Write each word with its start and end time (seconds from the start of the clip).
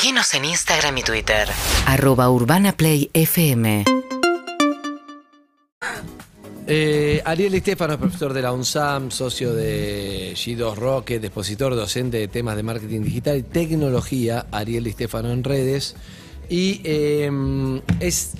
Seguinos 0.00 0.32
en 0.34 0.44
Instagram 0.44 0.96
y 0.98 1.02
Twitter. 1.02 1.48
Arroba 1.84 2.30
Urbana 2.30 2.70
Play 2.70 3.10
FM. 3.14 3.84
Eh, 6.68 7.20
Ariel 7.24 7.54
Estefano 7.54 7.94
es 7.94 7.98
profesor 7.98 8.32
de 8.32 8.40
la 8.40 8.52
UNSAM, 8.52 9.10
socio 9.10 9.52
de 9.52 10.34
G2 10.36 10.76
Rocket, 10.76 11.24
expositor 11.24 11.74
docente 11.74 12.18
de 12.18 12.28
temas 12.28 12.54
de 12.54 12.62
marketing 12.62 13.00
digital 13.00 13.38
y 13.38 13.42
tecnología. 13.42 14.46
Ariel 14.52 14.86
Estefano 14.86 15.32
en 15.32 15.42
redes. 15.42 15.96
Y 16.48 16.80
eh, 16.84 17.80
es 17.98 18.34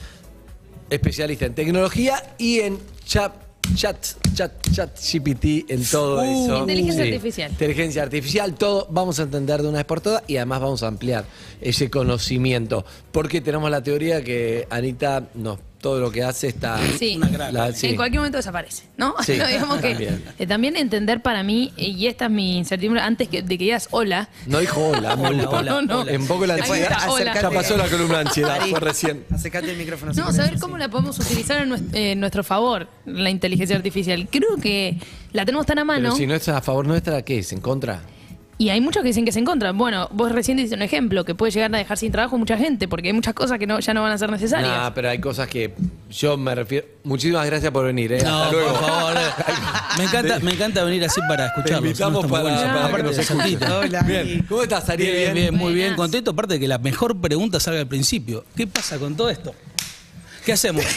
especialista 0.91 1.47
en 1.47 1.57
tecnología 1.57 2.37
y 2.39 2.61
en 2.61 2.79
chat, 3.05 3.33
chat, 3.79 3.97
chat, 4.35 4.53
chat 4.73 4.91
GPT, 4.99 5.71
en 5.71 5.85
todo 5.85 6.21
eso. 6.23 6.59
inteligencia 6.59 7.05
artificial. 7.05 7.51
Inteligencia 7.53 8.03
artificial, 8.03 8.55
todo 8.55 8.89
vamos 8.91 9.21
a 9.21 9.23
entender 9.23 9.63
de 9.63 9.69
una 9.69 9.79
vez 9.79 9.87
por 9.87 10.01
todas 10.01 10.25
y 10.27 10.37
además 10.37 10.61
vamos 10.61 10.83
a 10.83 10.89
ampliar 10.89 11.25
ese 11.61 11.89
conocimiento. 11.89 12.85
Porque 13.13 13.41
tenemos 13.41 13.71
la 13.71 13.81
teoría 13.81 14.25
que 14.25 14.67
Anita 14.69 15.29
nos 15.35 15.61
todo 15.81 16.01
lo 16.01 16.11
que 16.11 16.25
hace 16.25 16.49
está 16.49 16.77
Sí. 16.99 17.21
la- 17.53 17.73
sí. 17.73 17.89
En 17.89 17.97
cualquier 17.97 18.19
momento 18.21 18.39
desaparece, 18.39 18.83
¿no? 18.97 19.15
Sí. 19.25 19.35
No, 19.39 19.47
digamos 19.47 19.79
que 19.81 19.91
También. 19.91 20.25
eh, 20.39 20.47
también 20.47 20.77
entender 20.77 21.23
para 21.23 21.43
mí, 21.45 21.73
y 21.77 22.07
esta 22.09 22.25
es 22.25 22.31
mi 22.33 22.59
incertidumbre, 22.59 23.01
antes 23.01 23.29
que, 23.29 23.43
de 23.43 23.57
que 23.59 23.65
digas 23.65 23.87
hola, 23.93 24.29
No 24.47 24.59
dijo 24.59 24.89
hola, 24.89 25.15
Hola, 25.15 25.17
multa. 25.31 25.49
hola, 25.51 25.71
No, 25.73 25.83
no. 25.83 26.01
hola. 26.01 26.13
En 26.13 26.27
poco 26.27 26.47
la 26.47 26.55
Ahí 26.55 26.61
ansiedad. 26.61 26.91
está, 26.93 27.11
hola. 27.13 27.35
Ya 27.41 27.51
pasó 27.51 27.77
la 27.77 27.89
columna 27.89 28.19
ansiedad, 28.21 28.59
fue 28.69 28.81
recién. 28.81 29.25
Acércate 29.33 29.71
el 29.71 29.77
micrófono. 29.77 30.13
no, 30.13 30.33
saber 30.33 30.59
cómo 30.59 30.79
la 30.79 30.89
podemos 30.89 31.19
utilizar 31.21 31.63
en 31.63 31.71
nues- 31.71 31.85
eh, 31.95 32.17
nuestro 32.17 32.43
favor, 32.43 32.89
la 33.07 33.31
inteligencia 33.31 33.77
artificial. 33.77 34.29
Creo 34.31 34.57
que 34.61 34.97
la 35.33 35.45
tenemos 35.45 35.65
tan 35.67 35.79
a 35.79 35.85
mano. 35.85 36.03
Pero 36.09 36.17
si 36.17 36.27
no 36.27 36.35
es 36.35 36.49
a 36.49 36.61
favor 36.61 36.87
nuestra, 36.87 37.23
¿qué 37.23 37.39
es? 37.39 37.53
¿En 37.53 37.61
contra? 37.61 38.01
Y 38.61 38.71
hay 38.71 38.81
muchos 38.81 39.03
que 39.03 39.09
dicen 39.11 39.25
que 39.25 39.31
se 39.31 39.39
en 39.39 39.45
contra. 39.45 39.71
Bueno, 39.71 40.09
vos 40.13 40.33
recién 40.33 40.57
diste 40.57 40.75
un 40.75 40.83
ejemplo 40.83 41.25
que 41.25 41.33
puede 41.37 41.53
llegar 41.53 41.73
a 41.73 41.79
dejar 41.79 41.97
sin 41.97 42.11
trabajo 42.11 42.35
a 42.35 42.39
mucha 42.41 42.57
gente, 42.59 42.89
porque 42.89 43.07
hay 43.07 43.13
muchas 43.15 43.33
cosas 43.33 43.57
que 43.57 43.69
no, 43.69 43.79
ya 43.79 43.95
no 43.95 44.03
van 44.03 44.11
a 44.11 44.19
ser 44.19 44.31
necesarias. 44.33 44.69
Nah, 44.69 44.91
pero 44.91 45.11
hay 45.11 45.21
cosas 45.21 45.47
que 45.47 45.75
yo 46.11 46.37
me 46.37 46.53
refiero. 46.57 46.85
Muchísimas 47.05 47.47
gracias 47.47 47.71
por 47.71 47.87
venir, 47.87 48.13
¿eh? 48.15 48.23
No, 48.25 48.43
Hasta 48.43 48.53
luego. 48.53 48.73
por 48.73 48.81
favor. 48.89 49.17
eh. 49.17 49.53
Me 49.99 50.05
encanta, 50.05 50.39
me 50.41 50.53
encanta 50.53 50.85
venir 50.85 51.05
así 51.05 51.21
para 51.29 51.45
Te 51.53 51.59
escucharlos. 51.61 51.85
invitamos 51.87 52.25
Está 52.25 52.29
muy 52.29 52.43
para, 52.43 52.57
bueno. 52.57 52.73
para 52.73 53.03
que 53.03 53.11
Aparte 53.11 53.61
nos. 53.61 53.71
Hola. 53.71 54.03
Bien. 54.03 54.47
¿Cómo 54.49 54.63
estás, 54.63 54.89
Ariel? 54.91 55.17
Bien, 55.17 55.35
bien, 55.35 55.55
muy 55.57 55.75
bien. 55.75 55.95
Contento, 55.97 56.31
aparte 56.33 56.55
de 56.55 56.61
que 56.61 56.69
la 56.69 56.79
mejor 56.79 57.21
pregunta 57.21 57.59
salga 57.59 57.81
al 57.81 57.89
principio. 57.89 58.45
¿Qué 58.57 58.67
pasa 58.69 58.97
con 58.99 59.17
todo 59.17 59.29
esto? 59.31 59.55
¿Qué 60.49 60.55
hacemos? 60.55 60.83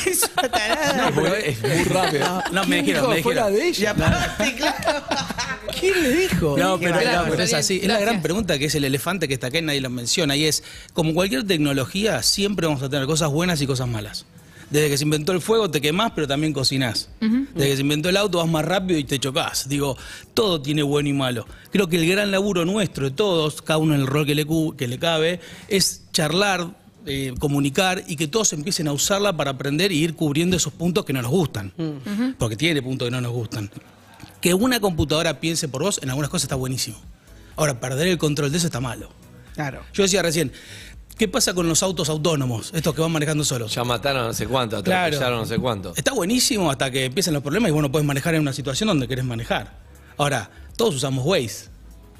No, 0.95 1.11
pero 1.13 1.35
es 1.35 1.61
muy 1.61 1.83
rápido. 1.83 2.43
No, 2.53 2.65
me 2.65 2.83
¿Quién 2.83 2.85
dijeron, 2.85 3.09
me 3.09 3.21
fuera 3.21 3.49
dijeron. 3.49 3.97
de 3.97 4.07
ella? 4.07 4.35
¿Quién 5.79 6.03
le 6.03 6.09
dijo? 6.09 6.57
No, 6.57 6.79
pero, 6.79 6.95
bárbaro. 6.95 7.23
no, 7.23 7.31
pero 7.31 7.43
es 7.43 7.53
así. 7.53 7.79
Es 7.81 7.87
la 7.87 7.99
gran 7.99 8.21
pregunta 8.21 8.57
que 8.57 8.65
es 8.65 8.75
el 8.75 8.85
elefante 8.85 9.27
que 9.27 9.33
está 9.33 9.47
acá 9.47 9.57
y 9.59 9.61
nadie 9.61 9.81
lo 9.81 9.89
menciona. 9.89 10.37
Y 10.37 10.45
es, 10.45 10.63
como 10.93 11.13
cualquier 11.13 11.45
tecnología, 11.45 12.23
siempre 12.23 12.65
vamos 12.65 12.81
a 12.81 12.89
tener 12.89 13.05
cosas 13.07 13.29
buenas 13.29 13.61
y 13.61 13.67
cosas 13.67 13.89
malas. 13.89 14.25
Desde 14.69 14.89
que 14.89 14.97
se 14.97 15.03
inventó 15.03 15.33
el 15.33 15.41
fuego 15.41 15.69
te 15.69 15.81
quemás, 15.81 16.13
pero 16.15 16.29
también 16.29 16.53
cocinás. 16.53 17.09
Desde 17.19 17.71
que 17.71 17.75
se 17.75 17.81
inventó 17.81 18.07
el 18.07 18.15
auto 18.15 18.37
vas 18.37 18.47
más 18.47 18.63
rápido 18.63 18.99
y 18.99 19.03
te 19.03 19.19
chocás. 19.19 19.67
Digo, 19.67 19.97
todo 20.33 20.61
tiene 20.61 20.81
bueno 20.81 21.09
y 21.09 21.13
malo. 21.13 21.45
Creo 21.73 21.89
que 21.89 21.97
el 21.97 22.09
gran 22.09 22.31
laburo 22.31 22.63
nuestro 22.63 23.09
de 23.09 23.11
todos, 23.11 23.61
cada 23.61 23.79
uno 23.79 23.95
en 23.95 24.01
el 24.01 24.07
rol 24.07 24.25
que 24.25 24.33
le, 24.33 24.47
que 24.77 24.87
le 24.87 24.97
cabe, 24.97 25.41
es 25.67 26.03
charlar, 26.13 26.80
eh, 27.05 27.33
comunicar 27.39 28.03
y 28.07 28.15
que 28.15 28.27
todos 28.27 28.53
empiecen 28.53 28.87
a 28.87 28.93
usarla 28.93 29.35
para 29.35 29.51
aprender 29.51 29.91
y 29.91 29.97
ir 30.03 30.15
cubriendo 30.15 30.55
esos 30.57 30.73
puntos 30.73 31.05
que 31.05 31.13
no 31.13 31.21
nos 31.21 31.31
gustan. 31.31 31.73
Porque 32.37 32.55
tiene 32.55 32.81
puntos 32.81 33.07
que 33.07 33.11
no 33.11 33.21
nos 33.21 33.31
gustan. 33.31 33.69
Que 34.39 34.53
una 34.53 34.79
computadora 34.79 35.39
piense 35.39 35.67
por 35.67 35.83
vos 35.83 35.99
en 36.01 36.09
algunas 36.09 36.29
cosas 36.29 36.43
está 36.45 36.55
buenísimo. 36.55 36.97
Ahora, 37.55 37.79
perder 37.79 38.07
el 38.07 38.17
control 38.17 38.51
de 38.51 38.57
eso 38.57 38.67
está 38.67 38.79
malo. 38.79 39.09
Claro. 39.53 39.83
Yo 39.93 40.03
decía 40.03 40.21
recién, 40.21 40.51
¿qué 41.17 41.27
pasa 41.27 41.53
con 41.53 41.67
los 41.67 41.83
autos 41.83 42.09
autónomos, 42.09 42.71
estos 42.73 42.95
que 42.95 43.01
van 43.01 43.11
manejando 43.11 43.43
solos? 43.43 43.73
Ya 43.75 43.83
mataron 43.83 44.25
no 44.27 44.33
sé 44.33 44.47
cuánto, 44.47 44.81
Claro. 44.83 45.07
atropellaron 45.07 45.39
no 45.41 45.45
sé 45.45 45.57
cuánto. 45.59 45.93
Está 45.95 46.13
buenísimo 46.13 46.71
hasta 46.71 46.89
que 46.89 47.05
empiecen 47.05 47.33
los 47.33 47.43
problemas 47.43 47.69
y 47.69 47.71
vos 47.73 47.81
no 47.81 47.91
puedes 47.91 48.05
manejar 48.07 48.33
en 48.35 48.41
una 48.41 48.53
situación 48.53 48.87
donde 48.87 49.07
querés 49.07 49.25
manejar. 49.25 49.77
Ahora, 50.17 50.49
todos 50.77 50.95
usamos 50.95 51.25
Waze, 51.25 51.69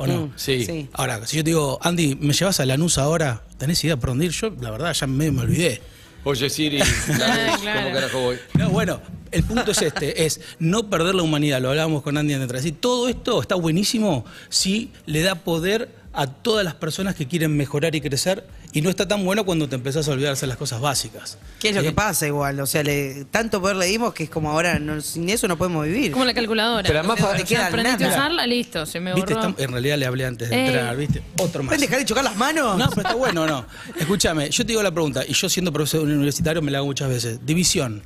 ¿o 0.01 0.07
no? 0.07 0.25
Mm, 0.27 0.33
Sí. 0.35 0.65
sí. 0.65 0.89
Ahora, 0.93 1.25
si 1.27 1.37
yo 1.37 1.43
te 1.43 1.49
digo, 1.51 1.79
Andy, 1.81 2.15
¿me 2.19 2.33
llevas 2.33 2.59
a 2.59 2.65
Lanús 2.65 2.97
ahora? 2.97 3.43
¿Tenés 3.57 3.83
idea 3.83 3.97
por 3.97 4.09
dónde 4.09 4.25
ir? 4.25 4.31
Yo, 4.31 4.51
la 4.59 4.71
verdad, 4.71 4.93
ya 4.93 5.07
medio 5.07 5.31
me 5.33 5.41
olvidé. 5.41 5.81
Oye, 6.23 6.49
Siri, 6.49 6.79
claro. 7.05 7.51
¿cómo 7.83 7.93
carajo 7.95 8.19
voy? 8.19 8.37
No, 8.53 8.69
bueno, 8.69 9.01
el 9.31 9.43
punto 9.43 9.71
es 9.71 9.81
este, 9.81 10.25
es 10.25 10.39
no 10.59 10.87
perder 10.89 11.15
la 11.15 11.23
humanidad, 11.23 11.59
lo 11.61 11.69
hablábamos 11.69 12.03
con 12.03 12.15
Andy 12.17 12.33
antes. 12.33 12.65
Y 12.65 12.71
todo 12.73 13.09
esto 13.09 13.41
está 13.41 13.55
buenísimo 13.55 14.23
si 14.49 14.91
le 15.07 15.21
da 15.23 15.35
poder 15.35 15.89
a 16.13 16.27
todas 16.27 16.65
las 16.65 16.73
personas 16.75 17.15
que 17.15 17.25
quieren 17.27 17.55
mejorar 17.55 17.95
y 17.95 18.01
crecer 18.01 18.45
y 18.73 18.81
no 18.81 18.89
está 18.89 19.07
tan 19.07 19.23
bueno 19.23 19.45
cuando 19.45 19.69
te 19.69 19.75
empezás 19.75 20.07
a 20.07 20.11
olvidar 20.11 20.29
de 20.29 20.33
hacer 20.33 20.49
las 20.49 20.57
cosas 20.57 20.81
básicas. 20.81 21.37
¿Qué 21.59 21.69
es 21.69 21.75
lo 21.75 21.81
¿Sí? 21.81 21.87
que 21.87 21.93
pasa 21.93 22.27
igual? 22.27 22.59
O 22.59 22.65
sea, 22.67 22.83
le- 22.83 23.25
tanto 23.31 23.61
poder 23.61 23.77
le 23.77 23.85
dimos 23.85 24.13
que 24.13 24.23
es 24.23 24.29
como 24.29 24.51
ahora, 24.51 24.77
no- 24.79 24.99
sin 24.99 25.29
eso 25.29 25.47
no 25.47 25.57
podemos 25.57 25.85
vivir. 25.85 26.11
Como 26.11 26.25
la 26.25 26.33
calculadora. 26.33 26.85
Pero 26.85 26.99
además 26.99 27.15
O 27.19 27.23
sea, 27.23 27.31
pa- 27.31 27.37
te 27.37 27.43
queda 27.45 27.67
aprendiste 27.67 28.03
a 28.05 28.09
usarla, 28.09 28.45
listo, 28.45 28.85
se 28.85 28.99
me 28.99 29.13
¿Viste? 29.13 29.33
borró. 29.33 29.47
Estamos- 29.47 29.59
en 29.61 29.71
realidad 29.71 29.97
le 29.97 30.05
hablé 30.05 30.25
antes 30.25 30.49
de 30.49 30.55
Eh. 30.55 30.65
entrar, 30.67 30.97
¿viste? 30.97 31.21
Otro 31.39 31.63
más. 31.63 31.69
¿Pueden 31.69 31.81
dejar 31.81 31.99
de 31.99 32.05
chocar 32.05 32.23
las 32.25 32.35
manos? 32.35 32.77
No, 32.77 32.89
pero 32.89 33.01
está 33.01 33.15
bueno, 33.15 33.47
no. 33.47 33.65
Escúchame, 33.97 34.49
yo 34.49 34.65
te 34.65 34.71
digo 34.73 34.83
la 34.83 34.91
pregunta, 34.91 35.23
y 35.25 35.33
yo 35.33 35.47
siendo 35.47 35.71
profesor 35.71 36.01
universitario 36.01 36.61
me 36.61 36.71
la 36.71 36.79
hago 36.79 36.87
muchas 36.87 37.07
veces. 37.09 37.39
División, 37.45 38.03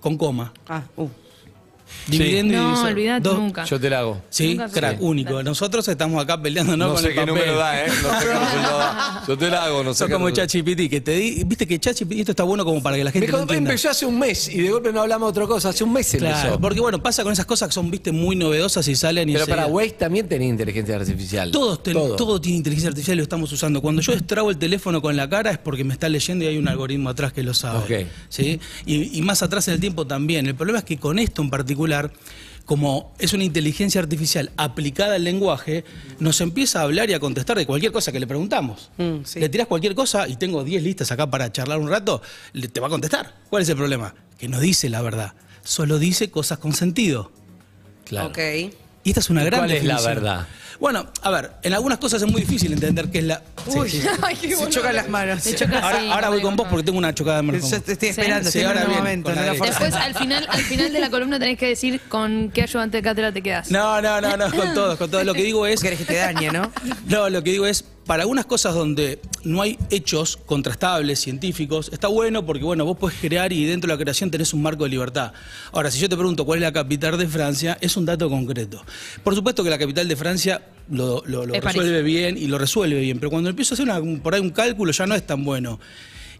con 0.00 0.16
coma. 0.18 0.52
Ah, 0.68 0.82
uh. 0.96 1.08
Dividiendo 2.08 2.52
y 2.52 2.56
No, 2.56 2.66
divisor. 2.68 2.86
olvídate 2.88 3.20
Dos- 3.28 3.38
nunca. 3.38 3.64
Yo 3.64 3.80
te 3.80 3.90
la 3.90 3.98
hago. 4.00 4.22
Sí, 4.30 4.54
Nunca 4.54 4.68
crack, 4.70 5.00
único. 5.02 5.42
Nosotros 5.42 5.86
estamos 5.88 6.22
acá 6.22 6.40
peleando 6.40 6.76
No, 6.76 6.92
con 6.94 6.98
sé 7.02 7.08
el 7.08 7.14
qué 7.14 7.20
papel. 7.20 7.34
número 7.34 7.56
da, 7.56 7.84
¿eh? 7.84 7.88
No 8.02 8.20
sé 8.20 8.26
qué 8.26 8.34
número 8.34 8.78
da. 8.78 9.24
Yo 9.26 9.38
te 9.38 9.50
la 9.50 9.64
hago, 9.64 9.84
no 9.84 9.92
sé 9.94 9.98
Sos 9.98 10.06
qué 10.08 10.12
como 10.14 10.30
ChatGPT, 10.30 10.88
que 10.90 11.00
te 11.00 11.12
di, 11.12 11.44
viste 11.44 11.66
que 11.66 11.78
ChatGPT 11.78 12.12
esto 12.20 12.32
está 12.32 12.42
bueno 12.44 12.64
como 12.64 12.82
para 12.82 12.96
que 12.96 13.04
la 13.04 13.10
gente 13.10 13.26
Me 13.26 13.32
lo 13.32 13.38
contó, 13.38 13.54
entienda. 13.54 13.70
empezó 13.70 13.90
hace 13.90 14.06
un 14.06 14.18
mes 14.18 14.48
y 14.48 14.60
de 14.62 14.70
golpe 14.70 14.92
no 14.92 15.00
hablamos 15.02 15.32
de 15.32 15.40
otra 15.40 15.46
cosa. 15.52 15.68
Hace 15.70 15.84
un 15.84 15.92
mes 15.92 16.10
Claro, 16.16 16.36
empezó. 16.36 16.60
porque 16.60 16.80
bueno, 16.80 17.02
pasa 17.02 17.22
con 17.24 17.32
esas 17.32 17.46
cosas 17.46 17.68
que 17.68 17.74
son, 17.74 17.90
viste, 17.90 18.12
muy 18.12 18.36
novedosas 18.36 18.86
y 18.88 18.94
salen 18.96 19.28
y 19.28 19.32
Pero 19.34 19.46
para 19.46 19.66
Waze 19.66 19.90
también 19.90 20.28
tenía 20.28 20.48
inteligencia 20.48 20.96
artificial. 20.96 21.50
Todos 21.50 21.82
ten- 21.82 21.94
Todo. 21.94 22.16
todo. 22.16 22.40
tiene 22.40 22.58
inteligencia 22.58 22.88
artificial 22.88 23.14
y 23.16 23.18
lo 23.18 23.22
estamos 23.24 23.50
usando. 23.52 23.80
Cuando 23.82 24.02
yo 24.02 24.12
extrabo 24.12 24.50
el 24.50 24.58
teléfono 24.58 25.02
con 25.02 25.16
la 25.16 25.28
cara 25.28 25.50
es 25.50 25.58
porque 25.58 25.84
me 25.84 25.92
está 25.92 26.08
leyendo 26.08 26.44
y 26.44 26.48
hay 26.48 26.58
un 26.58 26.68
algoritmo 26.68 27.08
atrás 27.10 27.32
que 27.32 27.42
lo 27.42 27.54
sabe. 27.54 27.78
Ok. 28.02 28.06
¿sí? 28.28 28.60
Y, 28.84 29.18
y 29.18 29.22
más 29.22 29.42
atrás 29.42 29.66
en 29.68 29.74
el 29.74 29.80
tiempo 29.80 30.06
también. 30.06 30.46
El 30.46 30.54
problema 30.54 30.78
es 30.78 30.84
que 30.84 30.98
con 30.98 31.18
esto 31.18 31.42
en 31.42 31.50
particular, 31.50 31.75
como 32.64 33.14
es 33.20 33.32
una 33.32 33.44
inteligencia 33.44 34.00
artificial 34.00 34.50
aplicada 34.56 35.14
al 35.14 35.22
lenguaje, 35.24 35.84
nos 36.18 36.40
empieza 36.40 36.80
a 36.80 36.82
hablar 36.82 37.08
y 37.10 37.14
a 37.14 37.20
contestar 37.20 37.56
de 37.56 37.64
cualquier 37.66 37.92
cosa 37.92 38.10
que 38.10 38.18
le 38.18 38.26
preguntamos. 38.26 38.90
Mm, 38.98 39.18
sí. 39.24 39.38
Le 39.38 39.48
tirás 39.48 39.68
cualquier 39.68 39.94
cosa 39.94 40.26
y 40.26 40.34
tengo 40.36 40.64
10 40.64 40.82
listas 40.82 41.12
acá 41.12 41.30
para 41.30 41.52
charlar 41.52 41.78
un 41.78 41.88
rato, 41.88 42.20
le- 42.54 42.66
te 42.68 42.80
va 42.80 42.88
a 42.88 42.90
contestar. 42.90 43.34
¿Cuál 43.50 43.62
es 43.62 43.68
el 43.68 43.76
problema? 43.76 44.14
Que 44.38 44.48
no 44.48 44.58
dice 44.58 44.88
la 44.88 45.00
verdad. 45.02 45.34
Solo 45.62 45.98
dice 46.00 46.30
cosas 46.30 46.58
con 46.58 46.72
sentido. 46.72 47.30
Claro. 48.04 48.28
Ok. 48.28 48.38
Y 49.06 49.10
esta 49.10 49.20
es 49.20 49.30
una 49.30 49.42
¿Y 49.42 49.44
gran 49.46 49.60
cuál 49.60 49.70
es 49.70 49.84
la 49.84 50.00
verdad? 50.00 50.46
Bueno, 50.80 51.06
a 51.22 51.30
ver, 51.30 51.52
en 51.62 51.72
algunas 51.74 51.98
cosas 51.98 52.20
es 52.20 52.28
muy 52.28 52.40
difícil 52.40 52.72
entender 52.72 53.08
qué 53.08 53.20
es 53.20 53.24
la. 53.24 53.40
Sí, 53.70 53.78
Uy, 53.78 53.88
sí. 53.88 54.02
Ay, 54.22 54.34
qué 54.34 54.56
se 54.56 54.68
chocan 54.68 54.96
las 54.96 55.08
manos. 55.08 55.40
Se 55.44 55.54
choca 55.54 55.78
Ahora, 55.78 56.28
voy 56.28 56.42
con 56.42 56.56
vos 56.56 56.66
porque 56.68 56.82
tengo 56.84 56.98
una 56.98 57.14
chocada 57.14 57.36
de 57.36 57.42
mano 57.44 57.60
con 57.60 57.70
Yo 57.70 57.76
vos. 57.76 57.84
te 57.84 57.92
estoy 57.92 58.08
Sí. 58.08 58.20
esperando, 58.20 58.50
Sí, 58.50 58.62
ahora 58.64 58.84
bien, 58.84 58.98
momento, 58.98 59.32
no. 59.32 59.40
Después, 59.42 59.94
al 59.94 60.14
final, 60.16 60.44
al 60.50 60.60
final 60.62 60.92
de 60.92 60.98
la 60.98 61.08
columna 61.08 61.38
tenés 61.38 61.56
que 61.56 61.68
decir 61.68 62.00
con 62.08 62.50
qué 62.52 62.62
ayudante 62.62 62.96
de 62.96 63.02
cátedra 63.04 63.30
te 63.32 63.42
quedas. 63.42 63.70
No, 63.70 64.02
no, 64.02 64.20
no, 64.20 64.36
no, 64.36 64.50
con 64.50 64.74
todos, 64.74 64.98
con 64.98 65.08
todos. 65.08 65.24
Lo 65.24 65.34
que 65.34 65.44
digo 65.44 65.64
es. 65.68 65.80
¿Querés 65.82 66.00
que 66.00 66.04
te 66.04 66.16
dañe, 66.16 66.50
no? 66.50 66.72
No, 67.06 67.30
lo 67.30 67.44
que 67.44 67.52
digo 67.52 67.64
es, 67.64 67.84
para 68.06 68.22
algunas 68.22 68.46
cosas 68.46 68.74
donde 68.74 69.18
no 69.44 69.62
hay 69.62 69.78
hechos 69.90 70.36
contrastables, 70.46 71.18
científicos, 71.20 71.90
está 71.92 72.08
bueno 72.08 72.46
porque, 72.46 72.62
bueno, 72.64 72.84
vos 72.84 72.96
podés 72.96 73.18
crear 73.20 73.52
y 73.52 73.64
dentro 73.64 73.88
de 73.88 73.94
la 73.94 73.98
creación 73.98 74.30
tenés 74.30 74.54
un 74.54 74.62
marco 74.62 74.84
de 74.84 74.90
libertad. 74.90 75.32
Ahora, 75.72 75.90
si 75.90 75.98
yo 75.98 76.08
te 76.08 76.16
pregunto 76.16 76.44
cuál 76.44 76.58
es 76.58 76.62
la 76.62 76.72
capital 76.72 77.18
de 77.18 77.26
Francia, 77.26 77.76
es 77.80 77.96
un 77.96 78.06
dato 78.06 78.30
concreto. 78.30 78.84
Por 79.24 79.34
supuesto 79.34 79.64
que 79.64 79.70
la 79.70 79.78
capital 79.78 80.06
de 80.06 80.14
Francia 80.16 80.62
lo, 80.88 81.22
lo- 81.26 81.46
lo 81.46 81.54
Es 81.54 81.60
París. 81.60 81.78
resuelve 81.82 82.02
bien 82.02 82.38
y 82.38 82.46
lo 82.46 82.58
resuelve 82.58 83.00
bien, 83.00 83.18
pero 83.18 83.30
cuando 83.30 83.50
empiezo 83.50 83.72
a 83.72 83.76
hacer 83.76 83.84
una- 83.88 84.22
por 84.22 84.34
ahí 84.34 84.40
un 84.40 84.50
cálculo 84.50 84.92
ya 84.92 85.06
no 85.06 85.14
es 85.16 85.26
tan 85.26 85.44
bueno. 85.44 85.80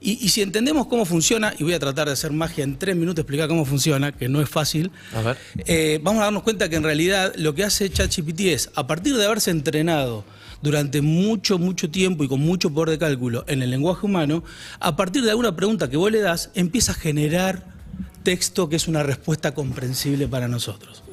Y, 0.01 0.25
y 0.25 0.29
si 0.29 0.43
entendemos 0.43 0.87
cómo 0.87 1.05
funciona, 1.07 1.55
y 1.59 1.65
voy 1.65 1.73
a 1.73 1.79
tratar 1.81 2.07
de 2.07 2.13
hacer 2.13 2.31
magia 2.31 2.63
en 2.63 2.79
tres 2.79 2.95
minutos, 2.95 3.23
explicar 3.23 3.49
cómo 3.49 3.65
funciona, 3.65 4.13
que 4.13 4.29
no 4.29 4.41
es 4.43 4.49
fácil, 4.49 4.91
A 5.15 5.23
ver. 5.23 5.37
eh, 5.67 5.99
vamos 6.03 6.21
a 6.21 6.25
darnos 6.27 6.43
cuenta 6.43 6.69
que 6.69 6.77
en 6.77 6.83
realidad 6.85 7.33
lo 7.37 7.55
que 7.55 7.65
hace 7.65 7.89
ChatGPT 7.91 8.41
es, 8.43 8.71
a 8.75 8.87
partir 8.87 9.17
de 9.17 9.25
haberse 9.25 9.51
entrenado 9.51 10.25
durante 10.63 11.01
mucho, 11.01 11.59
mucho 11.59 11.91
tiempo 11.91 12.25
y 12.25 12.29
con 12.29 12.41
mucho 12.41 12.71
poder 12.71 12.91
de 12.91 12.99
cálculo 12.99 13.45
en 13.49 13.63
el 13.63 13.71
lenguaje 13.71 14.07
humano, 14.07 14.43
a 14.81 14.97
partir 14.97 15.23
de 15.23 15.31
alguna 15.31 15.57
pregunta 15.57 15.89
que 15.91 15.97
vos 15.97 16.11
le 16.11 16.21
das, 16.21 16.51
empieza 16.55 16.93
a 16.93 16.95
generar 16.95 17.77
texto 18.23 18.69
que 18.69 18.77
es 18.77 18.89
una 18.89 19.03
respuesta 19.05 19.55
comprensible 19.55 20.27
para 20.27 20.49
nosotros. 20.49 21.05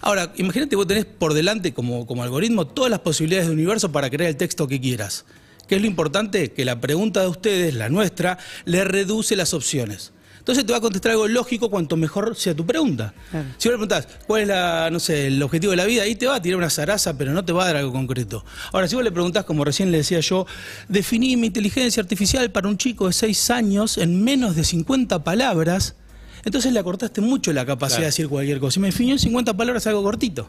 Ahora, 0.00 0.32
imagínate 0.36 0.74
vos 0.76 0.86
tenés 0.86 1.04
por 1.04 1.34
delante 1.34 1.74
como, 1.74 2.06
como 2.06 2.22
algoritmo 2.22 2.66
todas 2.66 2.90
las 2.90 3.00
posibilidades 3.00 3.48
del 3.48 3.58
universo 3.58 3.92
para 3.92 4.08
crear 4.08 4.30
el 4.30 4.36
texto 4.36 4.66
que 4.66 4.80
quieras. 4.80 5.26
¿Qué 5.68 5.74
es 5.76 5.80
lo 5.80 5.86
importante? 5.86 6.52
Que 6.52 6.64
la 6.64 6.80
pregunta 6.80 7.20
de 7.20 7.26
ustedes, 7.26 7.74
la 7.74 7.88
nuestra, 7.88 8.38
le 8.64 8.84
reduce 8.84 9.36
las 9.36 9.52
opciones. 9.52 10.12
Entonces 10.46 10.64
te 10.64 10.70
va 10.70 10.78
a 10.78 10.80
contestar 10.80 11.10
algo 11.10 11.26
lógico 11.26 11.68
cuanto 11.68 11.96
mejor 11.96 12.36
sea 12.36 12.54
tu 12.54 12.64
pregunta. 12.64 13.12
Claro. 13.32 13.48
Si 13.58 13.68
vos 13.68 13.72
le 13.80 13.84
preguntás, 13.86 14.06
¿cuál 14.28 14.42
es 14.42 14.48
la, 14.48 14.88
no 14.92 15.00
sé, 15.00 15.26
el 15.26 15.42
objetivo 15.42 15.72
de 15.72 15.76
la 15.76 15.84
vida? 15.86 16.04
Ahí 16.04 16.14
te 16.14 16.28
va 16.28 16.36
a 16.36 16.40
tirar 16.40 16.56
una 16.58 16.70
zaraza, 16.70 17.18
pero 17.18 17.32
no 17.32 17.44
te 17.44 17.52
va 17.52 17.64
a 17.64 17.66
dar 17.66 17.76
algo 17.78 17.90
concreto. 17.92 18.44
Ahora, 18.72 18.86
si 18.86 18.94
vos 18.94 19.02
le 19.02 19.10
preguntás, 19.10 19.44
como 19.44 19.64
recién 19.64 19.90
le 19.90 19.98
decía 19.98 20.20
yo, 20.20 20.46
definí 20.88 21.36
mi 21.36 21.48
inteligencia 21.48 22.00
artificial 22.00 22.52
para 22.52 22.68
un 22.68 22.78
chico 22.78 23.08
de 23.08 23.12
6 23.12 23.50
años 23.50 23.98
en 23.98 24.22
menos 24.22 24.54
de 24.54 24.62
50 24.62 25.24
palabras, 25.24 25.96
entonces 26.44 26.72
le 26.72 26.78
acortaste 26.78 27.20
mucho 27.20 27.52
la 27.52 27.66
capacidad 27.66 27.96
Claro. 27.96 28.02
de 28.02 28.06
decir 28.06 28.28
cualquier 28.28 28.60
cosa. 28.60 28.78
Y 28.78 28.82
me 28.82 28.88
definió 28.88 29.14
en 29.14 29.18
50 29.18 29.56
palabras 29.56 29.84
algo 29.88 30.04
cortito. 30.04 30.48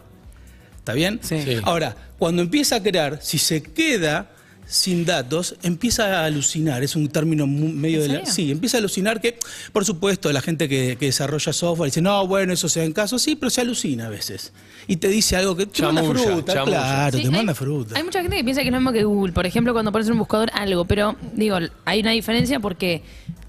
¿Está 0.77 0.93
bien? 0.93 1.19
Sí. 1.23 1.41
Sí. 1.43 1.57
Ahora, 1.63 1.95
cuando 2.19 2.43
empieza 2.43 2.75
a 2.75 2.83
crear, 2.83 3.17
si 3.23 3.39
se 3.39 3.63
queda 3.63 4.29
sin 4.67 5.05
datos, 5.05 5.55
empieza 5.63 6.21
a 6.21 6.25
alucinar. 6.25 6.83
Es 6.83 6.95
un 6.95 7.07
término 7.07 7.47
mu- 7.47 7.69
medio 7.69 8.03
¿En 8.03 8.11
de 8.11 8.19
la. 8.19 8.25
Sí, 8.25 8.51
empieza 8.51 8.77
a 8.77 8.79
alucinar 8.79 9.21
que, 9.21 9.37
por 9.71 9.85
supuesto, 9.85 10.31
la 10.33 10.41
gente 10.41 10.67
que, 10.67 10.97
que 10.99 11.05
desarrolla 11.05 11.53
software 11.53 11.87
dice, 11.89 12.01
no, 12.01 12.27
bueno, 12.27 12.51
eso 12.53 12.67
se 12.67 12.81
da 12.81 12.85
en 12.85 12.93
caso. 12.93 13.17
Sí, 13.17 13.35
pero 13.35 13.49
se 13.49 13.61
alucina 13.61 14.07
a 14.07 14.09
veces. 14.09 14.51
Y 14.87 14.97
te 14.97 15.07
dice 15.07 15.35
algo 15.37 15.55
que 15.55 15.65
te 15.67 15.81
manda 15.83 16.03
fruta. 16.03 16.53
chamulla. 16.53 16.77
Claro, 16.77 17.17
Sí, 17.17 17.23
te 17.23 17.29
hay- 17.29 17.33
manda 17.33 17.55
fruta. 17.55 17.95
Hay 17.97 18.03
mucha 18.03 18.21
gente 18.21 18.35
que 18.37 18.43
piensa 18.43 18.61
que 18.61 18.67
es 18.67 18.71
lo 18.73 18.79
mismo 18.79 18.91
que 18.91 19.03
Google. 19.03 19.33
Por 19.33 19.45
ejemplo, 19.45 19.73
cuando 19.73 19.91
pones 19.91 20.07
en 20.07 20.13
un 20.13 20.19
buscador 20.19 20.49
algo, 20.53 20.85
pero 20.85 21.15
digo, 21.33 21.57
hay 21.85 22.01
una 22.01 22.11
diferencia 22.11 22.59
porque 22.59 23.01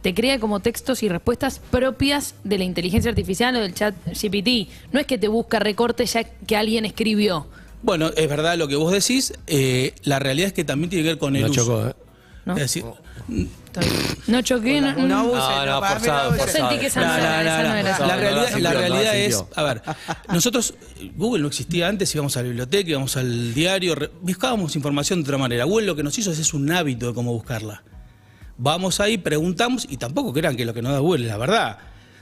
te 0.02 0.14
crea 0.14 0.38
como 0.38 0.60
textos 0.60 1.02
y 1.02 1.08
respuestas 1.08 1.60
propias 1.70 2.34
de 2.44 2.58
la 2.58 2.64
inteligencia 2.64 3.08
artificial 3.10 3.56
o 3.56 3.60
del 3.60 3.74
chat 3.74 3.94
GPT. 4.06 4.68
No 4.92 5.00
es 5.00 5.06
que 5.06 5.18
te 5.18 5.26
busca 5.28 5.58
recortes 5.58 6.12
ya 6.12 6.22
que 6.24 6.56
alguien 6.56 6.84
escribió. 6.84 7.46
Bueno, 7.82 8.10
es 8.16 8.28
verdad 8.28 8.56
lo 8.56 8.66
que 8.68 8.76
vos 8.76 8.92
decís. 8.92 9.32
eh, 9.46 9.94
la 10.04 10.18
realidad 10.18 10.48
es 10.48 10.52
que 10.52 10.64
también 10.64 10.90
tiene 10.90 11.02
que 11.04 11.08
ver 11.10 11.18
con 11.18 11.36
el 11.36 11.42
No 11.42 11.50
uso. 11.50 11.60
chocó, 11.64 11.86
¿eh? 11.88 11.94
¿no? 12.44 12.52
Es 12.54 12.60
decir, 12.60 12.84
No 14.26 14.42
choqué, 14.42 14.80
no, 14.80 14.92
No 14.92 15.06
no- 15.06 15.24
No, 15.24 15.66
no, 15.66 15.80
para- 15.80 15.94
forzado, 16.00 16.30
pero- 16.32 16.42
forzado. 16.44 16.68
Sentí 16.70 16.80
que 16.80 16.86
esa 16.86 17.00
No, 17.00 17.06
no 17.06 17.14
era, 17.14 17.28
no, 17.30 17.40
esa 17.40 17.62
no, 17.62 17.68
no 17.68 17.74
era. 17.76 17.92
no. 17.92 17.98
No, 17.98 18.06
La 18.06 18.16
realidad, 18.16 18.50
no 18.52 18.58
la 18.58 18.72
realidad 18.72 19.16
es, 19.16 19.44
a 19.54 19.62
ver, 19.62 19.82
nosotros, 20.32 20.74
Google 21.16 21.42
no 21.42 21.48
existía 21.48 21.88
antes, 21.88 22.12
íbamos 22.14 22.36
a 22.36 22.40
la 22.42 22.48
biblioteca, 22.48 22.90
íbamos 22.90 23.16
al 23.16 23.54
diario, 23.54 23.94
buscábamos 24.22 24.74
información 24.76 25.20
de 25.20 25.24
otra 25.28 25.38
manera. 25.38 25.64
Google 25.64 25.86
lo 25.86 25.94
que 25.96 26.02
nos 26.02 26.18
hizo 26.18 26.32
es, 26.32 26.38
es 26.38 26.54
un 26.54 26.70
hábito 26.72 27.08
de 27.08 27.14
cómo 27.14 27.32
buscarla. 27.32 27.82
Vamos 28.56 28.98
ahí, 29.00 29.18
preguntamos, 29.18 29.86
y 29.88 29.98
tampoco 29.98 30.32
crean 30.32 30.56
que 30.56 30.64
lo 30.64 30.74
que 30.74 30.82
nos 30.82 30.92
da 30.92 30.98
Google 30.98 31.24
es 31.26 31.30
la 31.30 31.36
verdad. 31.36 31.78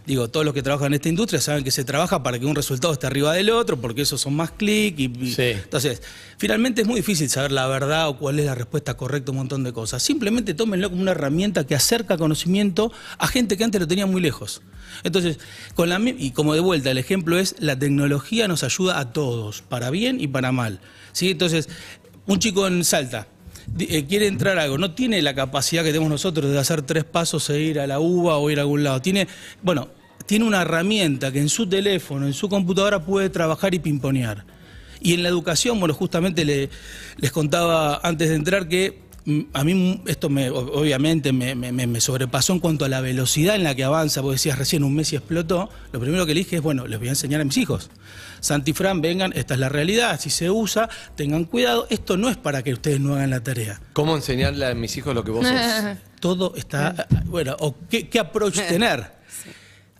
Digo, 0.06 0.28
todos 0.28 0.46
los 0.46 0.54
que 0.54 0.62
trabajan 0.62 0.86
en 0.88 0.94
esta 0.94 1.08
industria 1.08 1.40
saben 1.40 1.64
que 1.64 1.72
se 1.72 1.84
trabaja 1.84 2.22
para 2.22 2.38
que 2.38 2.46
un 2.46 2.54
resultado 2.54 2.92
esté 2.92 3.08
arriba 3.08 3.32
del 3.32 3.50
otro, 3.50 3.76
porque 3.80 4.02
esos 4.02 4.20
son 4.20 4.34
más 4.36 4.52
clics. 4.52 4.98
Y, 5.00 5.04
y- 5.20 5.32
Sí. 5.34 5.42
Entonces, 5.42 6.00
finalmente 6.38 6.82
es 6.82 6.86
muy 6.86 6.96
difícil 7.00 7.28
saber 7.28 7.50
la 7.50 7.66
verdad 7.66 8.08
o 8.08 8.16
cuál 8.16 8.38
es 8.38 8.46
la 8.46 8.54
respuesta 8.54 8.96
correcta 8.96 9.30
a 9.30 9.32
un 9.32 9.38
montón 9.38 9.64
de 9.64 9.72
cosas. 9.72 10.02
Simplemente 10.02 10.54
tómenlo 10.54 10.90
como 10.90 11.02
una 11.02 11.10
herramienta 11.10 11.66
que 11.66 11.74
acerca 11.74 12.16
conocimiento 12.16 12.92
a 13.18 13.26
gente 13.26 13.56
que 13.56 13.64
antes 13.64 13.80
lo 13.80 13.88
tenía 13.88 14.06
muy 14.06 14.20
lejos. 14.20 14.62
Entonces, 15.02 15.38
con 15.74 15.88
la, 15.88 15.98
y 16.00 16.30
como 16.30 16.54
de 16.54 16.60
vuelta, 16.60 16.90
el 16.92 16.98
ejemplo 16.98 17.38
es 17.38 17.56
la 17.58 17.76
tecnología 17.78 18.46
nos 18.46 18.62
ayuda 18.62 19.00
a 19.00 19.12
todos, 19.12 19.62
para 19.62 19.90
bien 19.90 20.20
y 20.20 20.28
para 20.28 20.52
mal. 20.52 20.78
¿sí? 21.12 21.30
Entonces, 21.32 21.68
un 22.26 22.38
chico 22.38 22.66
en 22.68 22.84
Salta 22.84 23.26
eh, 23.80 24.04
quiere 24.08 24.28
entrar 24.28 24.56
a 24.58 24.62
algo, 24.62 24.78
no 24.78 24.92
tiene 24.94 25.20
la 25.22 25.34
capacidad 25.34 25.82
que 25.82 25.88
tenemos 25.88 26.08
nosotros 26.10 26.50
de 26.52 26.58
hacer 26.58 26.82
tres 26.82 27.02
pasos 27.02 27.50
e 27.50 27.60
ir 27.60 27.80
a 27.80 27.86
la 27.88 27.98
UBA 27.98 28.36
o 28.36 28.48
ir 28.50 28.58
a 28.58 28.62
algún 28.62 28.84
lado. 28.84 29.02
Tiene, 29.02 29.26
bueno, 29.62 29.88
tiene 30.26 30.44
una 30.44 30.62
herramienta 30.62 31.30
que 31.32 31.40
en 31.40 31.48
su 31.48 31.66
teléfono, 31.68 32.26
en 32.26 32.32
su 32.34 32.48
computadora 32.48 33.00
puede 33.04 33.30
trabajar 33.30 33.74
y 33.74 33.78
pimponear. 33.78 34.44
Y 35.00 35.14
en 35.14 35.22
la 35.22 35.28
educación, 35.28 35.78
bueno, 35.78 35.94
justamente 35.94 36.44
le- 36.44 36.70
les 37.18 37.30
contaba 37.32 38.00
antes 38.02 38.28
de 38.30 38.34
entrar 38.34 38.68
que 38.68 39.04
mm, 39.24 39.40
a 39.52 39.64
mí 39.64 40.02
esto 40.06 40.28
me, 40.28 40.50
obviamente 40.50 41.32
me, 41.32 41.54
me- 41.54 41.72
me- 41.72 41.86
me 41.86 42.00
sobrepasó 42.00 42.52
en 42.52 42.60
cuanto 42.60 42.84
a 42.84 42.88
la 42.88 43.00
velocidad 43.00 43.54
en 43.56 43.64
la 43.64 43.74
que 43.74 43.84
avanza, 43.84 44.20
vos 44.20 44.32
decías 44.32 44.56
recién 44.58 44.84
un 44.84 44.94
mes 44.94 45.12
y 45.12 45.16
explotó, 45.16 45.68
lo 45.92 46.00
primero 46.00 46.24
que 46.26 46.34
le 46.34 46.40
dije 46.40 46.56
es, 46.56 46.62
bueno, 46.62 46.86
les 46.86 46.98
voy 46.98 47.08
a 47.08 47.10
enseñar 47.10 47.40
a 47.40 47.44
mis 47.44 47.56
hijos. 47.56 47.90
Santi 48.40 48.70
y 48.70 48.74
Fran, 48.74 49.00
vengan, 49.00 49.32
esta 49.34 49.54
es 49.54 49.60
la 49.60 49.68
realidad, 49.68 50.20
si 50.20 50.30
se 50.30 50.48
usa, 50.50 50.88
tengan 51.16 51.44
cuidado, 51.44 51.86
esto 51.90 52.16
no 52.16 52.28
es 52.28 52.36
para 52.36 52.62
que 52.62 52.72
ustedes 52.72 53.00
no 53.00 53.14
hagan 53.14 53.30
la 53.30 53.42
tarea. 53.42 53.80
¿Cómo 53.94 54.14
enseñarle 54.14 54.66
a 54.66 54.74
mis 54.74 54.96
hijos 54.96 55.14
lo 55.14 55.24
que 55.24 55.30
vos 55.32 55.46
sos? 55.46 55.56
Todo 56.20 56.54
está, 56.56 57.06
bueno, 57.26 57.56
o 57.60 57.74
qué, 57.90 58.08
qué 58.08 58.18
approach 58.20 58.54
tener. 58.68 59.15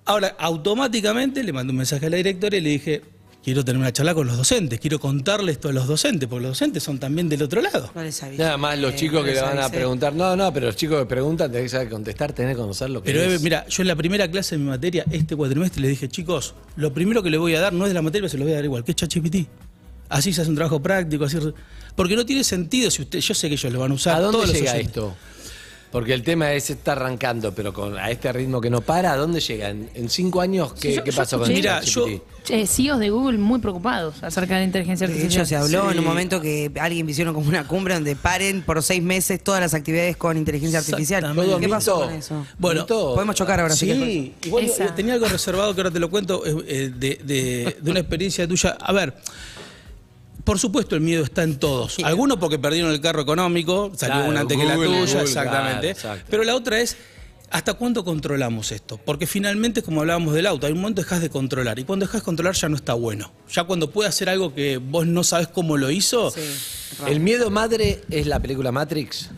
Ahora, 0.06 0.36
automáticamente 0.38 1.42
le 1.42 1.52
mandé 1.52 1.70
un 1.72 1.76
mensaje 1.78 2.06
a 2.06 2.10
la 2.10 2.16
directora 2.16 2.56
y 2.56 2.60
le 2.60 2.70
dije, 2.70 3.02
quiero 3.42 3.64
tener 3.64 3.80
una 3.80 3.92
charla 3.92 4.14
con 4.14 4.26
los 4.26 4.36
docentes, 4.36 4.78
quiero 4.80 4.98
contarle 5.00 5.52
esto 5.52 5.68
a 5.68 5.72
los 5.72 5.86
docentes, 5.86 6.28
porque 6.28 6.42
los 6.44 6.52
docentes 6.52 6.82
son 6.82 6.98
también 6.98 7.28
del 7.28 7.42
otro 7.42 7.60
lado. 7.60 7.90
No 7.94 8.02
les 8.02 8.22
avisé. 8.22 8.42
Nada 8.42 8.56
más 8.56 8.78
los 8.78 8.92
Eh, 8.92 8.96
chicos 8.96 9.20
no 9.20 9.24
que 9.24 9.34
le 9.34 9.40
van 9.40 9.58
a 9.58 9.68
preguntar. 9.68 10.14
No, 10.14 10.36
no, 10.36 10.52
pero 10.52 10.66
los 10.66 10.76
chicos 10.76 10.98
que 11.00 11.06
preguntan 11.06 11.50
tenés 11.50 11.64
que 11.64 11.68
saber 11.76 11.88
contestar, 11.90 12.32
tenés 12.32 12.54
que 12.54 12.60
conocer 12.62 12.88
lo 12.90 13.02
que 13.02 13.10
Pero 13.12 13.20
es. 13.22 13.26
Eve, 13.28 13.38
mira, 13.40 13.66
yo 13.68 13.82
en 13.82 13.88
la 13.88 13.96
primera 13.96 14.30
clase 14.30 14.54
de 14.56 14.62
mi 14.62 14.68
materia, 14.68 15.04
este 15.10 15.34
cuatrimestre, 15.34 15.82
le 15.82 15.88
dije, 15.88 16.08
chicos, 16.08 16.54
lo 16.76 16.92
primero 16.94 17.22
que 17.22 17.30
le 17.30 17.38
voy 17.38 17.54
a 17.56 17.60
dar 17.60 17.72
no 17.72 17.84
es 17.84 17.90
de 17.90 17.94
la 17.94 18.02
materia, 18.02 18.22
pero 18.22 18.30
se 18.30 18.38
lo 18.38 18.44
voy 18.44 18.52
a 18.52 18.56
dar 18.56 18.64
igual, 18.64 18.84
que 18.84 18.92
es 18.92 18.96
ChatGPT. 18.96 19.46
Así 20.08 20.32
se 20.32 20.40
hace 20.42 20.50
un 20.50 20.56
trabajo 20.56 20.80
práctico, 20.80 21.24
así... 21.24 21.36
Porque 21.96 22.14
no 22.14 22.24
tiene 22.24 22.44
sentido 22.44 22.90
si 22.92 23.02
usted, 23.02 23.18
yo 23.18 23.34
sé 23.34 23.48
que 23.48 23.54
ellos 23.54 23.72
lo 23.72 23.80
van 23.80 23.90
a 23.90 23.94
usar. 23.94 24.16
¿A 24.16 24.20
dónde 24.20 24.38
todos 24.38 24.52
llega 24.52 24.76
esto? 24.76 25.16
Porque 25.92 26.12
el 26.12 26.22
tema 26.22 26.52
es 26.52 26.68
está 26.68 26.92
arrancando, 26.92 27.54
pero 27.54 27.72
con 27.72 27.96
a 27.96 28.10
este 28.10 28.32
ritmo 28.32 28.60
que 28.60 28.68
no 28.68 28.80
para, 28.80 29.12
¿a 29.12 29.16
dónde 29.16 29.40
llega? 29.40 29.70
¿En, 29.70 30.10
cinco 30.10 30.40
años 30.40 30.72
qué, 30.74 30.90
Sí, 30.90 30.96
yo- 30.96 31.04
qué 31.04 31.10
yo 31.12 31.16
pasó 31.16 31.38
con 31.38 31.48
Mira, 31.48 31.80
ChatGPT? 31.80 31.94
yo- 31.94 32.54
Eh, 32.54 32.66
CEOs 32.66 33.00
de 33.00 33.10
Google 33.10 33.38
muy 33.38 33.58
preocupados 33.60 34.22
acerca 34.22 34.54
de 34.54 34.60
la 34.60 34.66
inteligencia 34.66 35.06
De 35.06 35.12
artificial. 35.14 35.42
hecho, 35.42 35.48
se 35.48 35.56
habló 35.56 35.90
en 35.90 35.98
un 35.98 36.04
Sí. 36.04 36.08
momento 36.08 36.40
que 36.40 36.70
alguien 36.78 37.08
hicieron 37.08 37.34
como 37.34 37.48
una 37.48 37.66
cumbre 37.66 37.94
donde 37.94 38.14
paren 38.14 38.62
por 38.62 38.80
seis 38.82 39.02
meses 39.02 39.42
todas 39.42 39.60
las 39.60 39.74
actividades 39.74 40.16
con 40.16 40.36
inteligencia 40.36 40.78
artificial. 40.80 41.34
¿Qué 41.60 41.68
pasó 41.68 42.00
con 42.02 42.12
eso? 42.12 42.46
Bueno, 42.58 42.82
Mito. 42.82 43.14
Podemos 43.14 43.34
chocar 43.34 43.58
ahora, 43.60 43.74
Sí, 43.74 43.86
querés. 43.86 44.30
igual 44.46 44.64
Esa. 44.64 44.94
tenía 44.94 45.14
algo 45.14 45.26
reservado 45.28 45.74
que 45.74 45.80
ahora 45.80 45.90
te 45.90 45.98
lo 45.98 46.08
cuento, 46.10 46.44
eh, 46.46 46.64
eh, 46.68 46.92
de, 46.94 47.20
de- 47.24 47.76
de 47.80 47.90
una 47.90 48.00
experiencia 48.00 48.46
tuya. 48.46 48.76
A 48.80 48.92
ver, 48.92 49.14
por 50.46 50.58
supuesto 50.58 50.94
el 50.94 51.02
miedo 51.02 51.24
está 51.24 51.42
en 51.42 51.58
todos. 51.58 51.98
Algunos 52.04 52.38
porque 52.38 52.58
perdieron 52.58 52.90
el 52.92 53.00
carro 53.02 53.20
económico, 53.20 53.92
salió 53.96 54.14
Claro, 54.14 54.30
una 54.30 54.40
antes 54.40 54.56
que 54.56 54.64
la 54.64 54.74
tuya, 54.76 54.86
Google, 54.88 55.20
exactamente. 55.22 55.94
claro. 55.96 56.22
Pero 56.30 56.44
la 56.44 56.54
otra 56.54 56.80
es, 56.80 56.96
¿hasta 57.50 57.74
cuándo 57.74 58.04
controlamos 58.04 58.70
esto? 58.72 58.98
Porque 59.04 59.26
finalmente, 59.26 59.82
como 59.82 60.00
hablábamos 60.02 60.32
del 60.34 60.46
auto, 60.46 60.66
hay 60.66 60.72
un 60.72 60.78
momento 60.80 61.02
que 61.02 61.06
dejas 61.06 61.20
de 61.22 61.30
controlar. 61.30 61.78
Y 61.80 61.84
cuando 61.84 62.06
dejas 62.06 62.20
de 62.22 62.24
controlar 62.24 62.54
ya 62.54 62.68
no 62.68 62.76
está 62.76 62.94
bueno. 62.94 63.32
Ya 63.52 63.64
cuando 63.64 63.90
puede 63.90 64.08
hacer 64.08 64.28
algo 64.28 64.54
que 64.54 64.78
vos 64.78 65.04
no 65.06 65.24
sabes 65.24 65.48
cómo 65.48 65.76
lo 65.76 65.90
hizo, 65.90 66.32
El 67.06 67.18
miedo 67.20 67.50
madre 67.50 68.02
es 68.08 68.26
la 68.26 68.38
película 68.40 68.70
Matrix. 68.72 69.30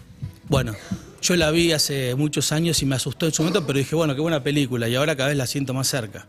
bueno, 0.49 0.75
yo 1.23 1.35
la 1.37 1.51
vi 1.51 1.73
hace 1.73 2.15
muchos 2.15 2.53
años 2.53 2.81
y 2.83 2.87
me 2.87 2.95
asustó 2.97 3.27
en 3.27 3.33
su 3.33 3.43
momento, 3.43 3.67
pero 3.67 3.79
dije, 3.81 3.97
bueno, 3.97 4.15
qué 4.15 4.21
buena 4.21 4.43
película, 4.43 4.89
y 4.89 4.95
ahora 4.95 5.17
cada 5.17 5.31
vez 5.31 5.39
la 5.39 5.47
siento 5.49 5.75
más 5.75 5.89
cerca. 5.89 6.27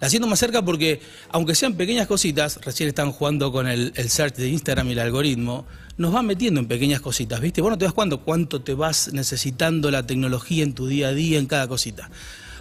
La 0.00 0.08
siento 0.08 0.26
más 0.26 0.38
cerca 0.38 0.62
porque, 0.64 1.00
aunque 1.28 1.54
sean 1.54 1.74
pequeñas 1.74 2.06
cositas, 2.06 2.58
recién 2.62 2.88
están 2.88 3.12
jugando 3.12 3.52
con 3.52 3.68
el, 3.68 3.92
el 3.94 4.08
search 4.08 4.34
de 4.36 4.48
Instagram 4.48 4.88
y 4.88 4.92
el 4.92 4.98
algoritmo, 4.98 5.66
nos 5.98 6.12
van 6.12 6.26
metiendo 6.26 6.60
en 6.60 6.66
pequeñas 6.66 7.02
cositas, 7.02 7.40
¿viste? 7.40 7.60
Vos 7.60 7.70
no 7.70 7.76
te 7.76 7.84
das 7.84 7.92
cuenta 7.92 8.16
cuánto 8.16 8.62
te 8.62 8.72
vas 8.72 9.12
necesitando 9.12 9.90
la 9.90 10.06
tecnología 10.06 10.64
en 10.64 10.72
tu 10.72 10.86
día 10.86 11.08
a 11.08 11.12
día, 11.12 11.38
en 11.38 11.46
cada 11.46 11.68
cosita. 11.68 12.10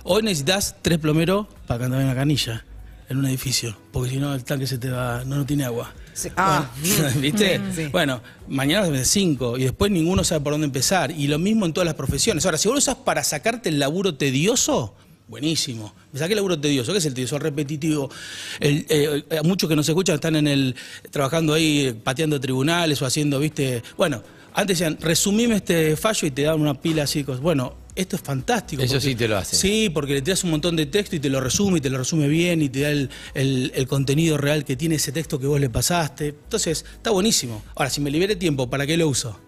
Hoy 0.04 0.24
necesitas 0.24 0.75
tres 0.82 0.98
plomeros 0.98 1.48
para 1.66 1.80
cantar 1.80 2.02
en 2.02 2.08
la 2.08 2.16
canilla, 2.16 2.66
en 3.08 3.18
un 3.18 3.25
edificio, 3.25 3.78
porque 3.94 4.10
si 4.10 4.18
no 4.18 4.34
el 4.34 4.44
tanque 4.44 4.68
se 4.68 4.78
te 4.78 4.90
va, 4.90 5.24
no, 5.24 5.38
no 5.38 5.46
tiene 5.46 5.63
agua. 5.63 5.94
Sí. 6.13 6.30
Ah. 6.36 6.70
Bueno, 6.82 7.10
¿Viste? 7.22 7.62
Sí. 7.74 7.88
Bueno, 7.88 8.22
mañana 8.50 8.90
de 8.90 9.06
cinco 9.06 9.58
y 9.58 9.63
después 9.63 9.90
ninguno 9.90 10.25
sabe 10.25 10.42
por 10.42 10.52
dónde 10.52 10.66
empezar. 10.66 11.12
Y 11.12 11.28
lo 11.28 11.40
mismo 11.40 11.66
en 11.66 11.72
todas 11.72 11.86
las 11.86 11.96
profesiones. 11.96 12.46
Ahora, 12.46 12.58
si 12.58 12.68
vos 12.68 12.75
lo 12.75 12.80
usas 12.80 12.96
para 12.96 13.24
sacarte 13.24 13.70
el 13.70 13.80
laburo 13.80 14.16
tedioso, 14.16 14.96
buenísimo. 15.30 15.94
Me 16.12 16.20
saqué 16.20 16.34
el 16.34 16.38
laburo 16.38 16.60
tedioso. 16.60 16.92
¿Qué 16.92 16.98
es 16.98 17.06
el 17.06 17.14
tedioso? 17.14 17.36
El 17.38 17.42
repetitivo. 17.44 18.10
El, 18.60 18.86
eh, 18.90 19.24
eh, 19.30 19.42
muchos 19.44 19.70
que 19.70 19.76
nos 19.76 19.88
escuchan 19.88 20.16
están 20.16 20.36
en 20.36 20.48
el 20.48 20.76
trabajando 21.12 21.54
ahí, 21.54 21.88
eh, 21.88 21.94
pateando 21.94 22.40
tribunales 22.40 23.02
o 23.02 23.06
haciendo, 23.06 23.40
¿viste? 23.40 23.84
Bueno, 23.98 24.22
antes 24.54 24.80
decían, 24.80 24.98
resumime 25.00 25.56
este 25.58 25.96
fallo 25.96 26.28
y 26.28 26.32
te 26.32 26.42
daban 26.44 26.60
una 26.62 26.74
pila 26.82 27.04
así. 27.04 27.24
cosas. 27.24 27.42
Bueno, 27.42 27.76
esto 27.96 28.16
es 28.16 28.22
fantástico. 28.22 28.82
Eso 28.82 28.94
porque- 28.96 29.08
sí 29.08 29.16
te 29.16 29.28
lo 29.28 29.38
hace. 29.38 29.56
Sí, 29.56 29.90
porque 29.94 30.14
le 30.14 30.22
tiras 30.24 30.44
un 30.44 30.52
montón 30.52 30.76
de 30.76 30.88
texto 30.88 31.16
y 31.16 31.20
te 31.20 31.30
lo 31.30 31.40
resume 31.40 31.78
y 31.78 31.82
te 31.82 31.90
lo 31.90 31.98
resume 32.00 32.28
bien 32.28 32.62
y 32.62 32.70
te 32.70 32.80
da 32.82 32.90
el, 32.90 33.10
el- 33.36 33.72
el 33.76 33.88
contenido 33.88 34.38
real 34.38 34.66
que 34.66 34.76
tiene 34.76 34.96
ese 34.96 35.12
texto 35.12 35.40
que 35.40 35.46
vos 35.48 35.60
le 35.60 35.70
pasaste. 35.70 36.30
Entonces, 36.30 36.84
está 36.96 37.12
buenísimo. 37.12 37.64
Ahora, 37.76 37.90
si 37.92 38.02
me 38.02 38.10
libere 38.10 38.36
tiempo, 38.36 38.70
¿para 38.70 38.88
qué 38.88 38.98
lo 38.98 39.08
uso? 39.08 39.40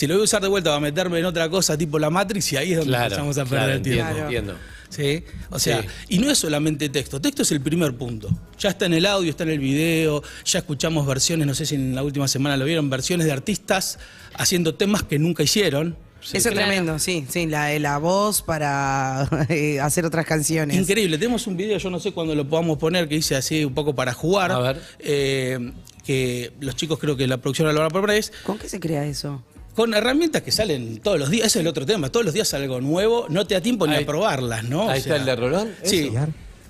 Si 0.00 0.06
lo 0.06 0.14
voy 0.14 0.22
a 0.22 0.24
usar 0.24 0.40
de 0.40 0.48
vuelta, 0.48 0.70
va 0.70 0.76
a 0.76 0.80
meterme 0.80 1.18
en 1.18 1.26
otra 1.26 1.46
cosa 1.50 1.76
tipo 1.76 1.98
la 1.98 2.08
Matrix 2.08 2.54
y 2.54 2.56
ahí 2.56 2.70
es 2.72 2.78
donde 2.78 2.88
Claro, 2.92 3.04
empezamos 3.04 3.36
a 3.36 3.44
perder 3.44 3.58
claro, 3.58 3.72
el 3.74 3.82
tiempo. 3.82 4.00
entiendo, 4.08 4.24
entiendo. 4.24 4.54
¿Sí? 4.88 5.24
O 5.50 5.58
sea, 5.58 5.82
Sí. 5.82 5.88
y 6.08 6.18
no 6.20 6.30
es 6.30 6.38
solamente 6.38 6.88
texto, 6.88 7.20
texto 7.20 7.42
es 7.42 7.52
el 7.52 7.60
primer 7.60 7.94
punto. 7.94 8.30
Ya 8.58 8.70
está 8.70 8.86
en 8.86 8.94
el 8.94 9.04
audio, 9.04 9.28
está 9.28 9.42
en 9.42 9.50
el 9.50 9.58
video, 9.58 10.22
ya 10.46 10.60
escuchamos 10.60 11.06
versiones, 11.06 11.46
no 11.46 11.54
sé 11.54 11.66
si 11.66 11.74
en 11.74 11.94
la 11.94 12.02
última 12.02 12.28
semana 12.28 12.56
lo 12.56 12.64
vieron, 12.64 12.88
versiones 12.88 13.26
de 13.26 13.32
artistas 13.32 13.98
haciendo 14.32 14.74
temas 14.74 15.02
que 15.02 15.18
nunca 15.18 15.42
hicieron. 15.42 15.98
Eso 16.22 16.36
es 16.38 16.42
Claro. 16.44 16.56
tremendo, 16.56 16.98
sí, 16.98 17.26
sí, 17.28 17.44
la, 17.46 17.78
la 17.78 17.98
voz 17.98 18.40
para 18.40 19.28
eh, 19.50 19.80
hacer 19.80 20.06
otras 20.06 20.24
canciones. 20.24 20.78
Increíble, 20.78 21.18
tenemos 21.18 21.46
un 21.46 21.58
video, 21.58 21.76
yo 21.76 21.90
no 21.90 22.00
sé 22.00 22.12
cuándo 22.12 22.34
lo 22.34 22.48
podamos 22.48 22.78
poner, 22.78 23.06
que 23.06 23.16
hice 23.16 23.36
así 23.36 23.66
un 23.66 23.74
poco 23.74 23.94
para 23.94 24.14
jugar. 24.14 24.50
A 24.50 24.58
ver. 24.60 24.80
eh, 25.00 25.72
que 26.06 26.52
los 26.60 26.74
chicos 26.74 26.98
creo 26.98 27.18
que 27.18 27.26
la 27.26 27.36
producción 27.36 27.68
lo 27.68 27.74
van 27.74 27.84
a 27.86 27.90
poner 27.90 28.16
es 28.16 28.32
¿Con 28.46 28.56
qué 28.58 28.66
se 28.66 28.80
crea 28.80 29.04
eso? 29.04 29.42
Con 29.80 29.94
herramientas 29.94 30.42
que 30.42 30.52
salen 30.52 30.98
todos 30.98 31.18
los 31.18 31.30
días. 31.30 31.46
Ese 31.46 31.58
es 31.58 31.62
el 31.62 31.66
otro 31.68 31.86
tema. 31.86 32.10
Todos 32.10 32.26
los 32.26 32.34
días 32.34 32.46
sale 32.48 32.64
algo 32.64 32.82
nuevo, 32.82 33.24
no 33.30 33.46
te 33.46 33.54
da 33.54 33.62
tiempo 33.62 33.86
ni 33.86 33.94
Ahí- 33.94 34.02
a 34.02 34.06
probarlas, 34.06 34.64
¿no? 34.64 34.84
O 34.86 34.90
Ahí 34.90 34.98
está 34.98 35.10
sea, 35.14 35.16
el 35.16 35.24
de 35.24 35.36
Rolón. 35.36 35.68
Sí. 35.82 36.12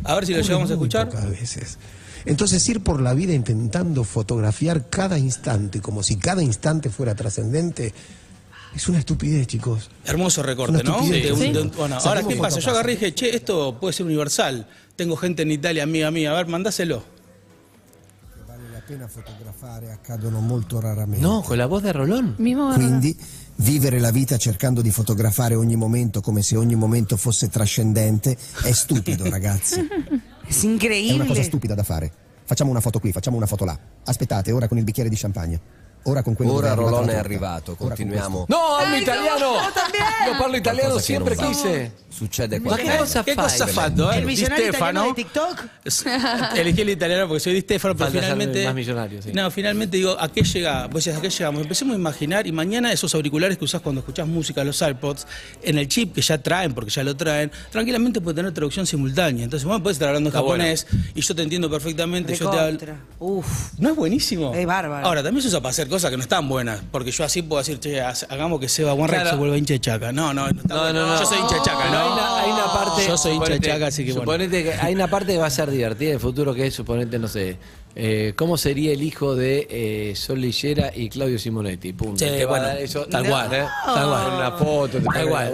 A 0.05 0.15
ver 0.15 0.27
si 0.27 0.33
lo 0.35 0.41
llegamos 0.41 0.71
a 0.71 0.75
escuchar. 0.75 1.11
veces. 1.29 1.79
Entonces 2.25 2.69
ir 2.69 2.81
por 2.85 3.01
la 3.01 3.13
vida 3.15 3.33
intentando 3.35 4.05
fotografiar 4.05 4.89
cada 4.91 5.19
instante 5.19 5.81
como 5.81 6.03
si 6.05 6.17
cada 6.19 6.43
instante 6.43 6.89
fuera 6.91 7.15
trascendente 7.17 7.93
es 8.77 8.89
una 8.89 8.99
estupidez, 9.01 9.49
chicos. 9.49 9.91
Hermoso 10.05 10.43
recorte, 10.45 10.85
¿no? 10.85 10.97
estupidez. 11.01 11.25
De 11.25 11.33
un- 11.33 11.39
Sí. 11.41 11.53
de 11.53 11.61
un- 11.63 11.71
bueno, 11.73 11.97
ahora, 11.97 12.23
¿qué 12.23 12.37
pasa? 12.37 12.61
Yo 12.61 12.71
agarré 12.71 12.93
y 12.93 12.97
dije, 12.97 13.13
che, 13.15 13.35
esto 13.35 13.77
puede 13.81 13.93
ser 13.93 14.07
universal. 14.07 14.69
Tengo 14.95 15.17
gente 15.17 15.43
en 15.43 15.51
Italia, 15.51 15.83
amiga 15.83 16.11
mía. 16.13 16.31
A 16.31 16.35
ver, 16.35 16.47
mandáselo. 16.47 17.03
Vale 18.91 19.03
la 19.03 19.07
pena 19.07 19.07
fotografare 19.07 19.93
accadono 19.93 20.41
molto 20.41 20.81
raramente. 20.81 21.25
No, 21.25 21.43
con 21.43 21.57
la 21.57 21.67
voz 21.67 21.83
de 21.83 21.93
Rolón. 21.93 22.35
Quindi 22.35 23.17
vivere 23.57 24.01
la 24.01 24.11
vita 24.11 24.37
cercando 24.37 24.81
di 24.81 24.91
fotografare 24.91 25.55
ogni 25.55 25.77
momento 25.77 26.21
come 26.21 26.43
se 26.43 26.57
ogni 26.57 26.75
momento 26.75 27.17
fosse 27.17 27.49
trascendente 27.49 28.37
è 28.65 28.73
stupido, 28.73 29.29
ragazzi. 29.31 29.87
Es 30.47 30.65
È 30.65 31.13
una 31.13 31.25
cosa 31.25 31.43
stupida 31.43 31.75
da 31.75 31.85
fare. 31.85 32.11
Facciamo 32.45 32.71
una 32.71 32.81
foto 32.81 32.99
qui, 32.99 33.13
facciamo 33.13 33.37
una 33.37 33.47
foto 33.47 33.65
là. 33.65 33.79
Aspettate, 34.05 34.51
ora 34.51 34.67
con 34.67 34.79
il 34.79 34.85
bicchiere 34.85 35.09
di 35.09 35.17
champagne. 35.17 35.61
Ora 36.05 36.23
con 36.23 36.35
quello 36.35 36.55
Ora 36.55 36.75
la 36.75 37.13
è 37.13 37.17
arrivato, 37.17 37.75
continuiamo. 37.77 38.47
No, 38.49 38.57
hablo 38.77 38.95
Ay, 38.95 39.03
italiano. 39.03 39.53
Yo 40.27 40.37
parlo 40.39 40.57
italiano, 40.57 40.95
Qualcosa 40.95 40.97
che 40.99 41.03
siempre 41.03 41.35
non 41.35 41.45
va. 41.45 41.51
quise. 41.51 41.93
Succede 42.11 42.59
Ma 42.59 42.75
qualcosa. 42.77 42.91
che 42.93 42.97
cosa 42.99 43.23
¿Qué 43.25 43.35
fai? 43.35 43.45
cosa 43.45 43.67
fatto, 43.69 44.11
eh? 44.11 44.15
El 44.17 44.21
Di 44.23 44.27
millonario 44.27 44.67
italiano 44.69 45.01
Stefano. 45.01 45.07
de 45.07 45.15
TikTok. 45.15 46.57
Elegí 46.57 46.81
el 46.81 46.89
italiano 46.91 47.27
porque 47.29 47.41
soy 47.41 47.53
Di 47.55 47.61
Stefano, 47.61 47.95
pero 47.95 48.11
Falta 48.11 48.19
ser 48.27 48.33
finalmente. 48.37 48.65
más 48.65 48.75
millonario, 48.75 49.23
sí. 49.23 49.31
No, 49.33 49.51
finalmente 49.51 49.97
digo, 49.97 50.17
¿a 50.19 50.29
qué 50.33 50.43
llega? 50.43 50.85
¿a 50.85 50.89
qué 50.91 51.31
llegamos? 51.31 51.63
Empecemos 51.63 51.95
a 51.95 51.99
imaginar 51.99 52.47
y 52.47 52.53
mañana 52.53 52.93
esos 52.93 53.15
auriculares 53.15 53.59
que 53.59 53.65
usás 53.65 53.81
cuando 53.81 54.01
escuchás 54.01 54.27
música, 54.27 54.65
los 54.65 54.81
iPods, 54.83 55.27
en 55.63 55.79
el 55.79 55.87
chip 55.87 56.15
que 56.15 56.23
ya 56.23 56.39
traen, 56.39 56.75
porque 56.75 56.91
ya 56.91 57.05
lo 57.05 57.17
traen, 57.17 57.53
tranquilamente 57.71 58.21
puede 58.21 58.37
tener 58.37 58.53
traducción 58.53 58.87
simultánea. 58.87 59.45
Entonces, 59.45 59.65
vos 59.67 59.77
me 59.77 59.83
podés 59.83 59.97
estar 59.97 60.09
hablando 60.09 60.29
en 60.31 60.35
Está 60.35 60.41
bueno. 60.41 60.65
japonés 60.65 60.87
y 61.15 61.21
yo 61.21 61.35
te 61.35 61.43
entiendo 61.43 61.71
perfectamente. 61.71 62.35
Yo 62.35 62.51
te 62.51 62.59
hablo. 62.59 62.71
Recontra. 62.79 62.97
Uf. 63.21 63.73
¿No 63.79 63.91
es 63.91 63.97
buenísimo? 63.97 64.53
Es 64.55 64.67
bárbaro. 64.67 65.07
Ahora, 65.07 65.23
también 65.23 65.43
se 65.43 65.49
usa 65.49 65.61
para 65.61 65.71
hacer 65.71 65.89
cosas 65.91 66.11
que 66.11 66.17
no 66.17 66.23
están 66.23 66.49
buenas. 66.49 66.81
Porque 66.91 67.11
yo 67.11 67.25
así 67.25 67.43
puedo 67.43 67.61
decir, 67.61 67.79
che, 67.81 68.01
ha- 68.01 68.15
hagamos 68.31 68.61
que 68.61 68.69
Seba 68.69 68.95
Wanreck 68.95 69.21
Claro. 69.21 69.31
se 69.31 69.37
vuelva 69.37 69.59
hincha 69.59 69.75
de 69.75 69.81
chaca. 69.81 70.13
No, 70.13 70.33
no, 70.33 70.45
no, 70.51 70.61
está 70.63 70.75
No, 70.75 70.81
bueno. 70.83 71.01
no, 71.07 71.15
no. 71.15 71.21
Yo 71.21 71.27
soy 71.27 71.39
hincha 71.41 71.55
de 71.57 71.63
chaca, 71.63 71.85
No, 71.87 71.91
¿no? 71.93 71.99
hay, 72.01 72.13
una, 72.13 72.41
hay 72.43 72.51
una 72.53 72.73
parte. 72.73 73.07
Yo 73.07 73.17
soy 73.19 73.33
hincha 73.35 73.53
de 73.53 73.61
chaca, 73.61 73.87
así 73.89 74.05
que 74.05 74.13
bueno. 74.13 74.23
Suponete 74.33 74.63
que 74.65 74.73
hay 74.73 74.95
una 74.95 75.09
parte 75.09 75.33
que 75.33 75.39
va 75.39 75.47
a 75.47 75.51
ser 75.51 75.71
divertida 75.71 76.09
en 76.09 76.15
el 76.15 76.21
futuro, 76.21 76.55
que 76.55 76.67
es, 76.67 76.75
suponete, 76.75 77.19
no 77.19 77.29
sé. 77.29 77.59
eh, 77.97 78.33
¿Cómo 78.37 78.57
sería 78.57 78.93
el 78.93 79.03
hijo 79.03 79.35
de 79.35 79.67
eh, 79.69 80.17
Sol 80.17 80.41
Lillera 80.41 80.93
y 80.95 81.09
Claudio 81.09 81.39
Simonetti? 81.39 81.93
Punto. 81.93 82.25
Sí, 82.25 82.45
bueno, 82.49 82.69
eso, 82.71 83.05
tal 83.07 83.25
no, 83.25 83.31
cual, 83.31 83.53
¿eh? 83.53 83.65
tal 83.85 84.09
cual. 84.09 84.33
Una 84.37 84.53
foto, 84.53 84.99
te 84.99 85.05
Tal 85.05 85.29
cual. 85.29 85.53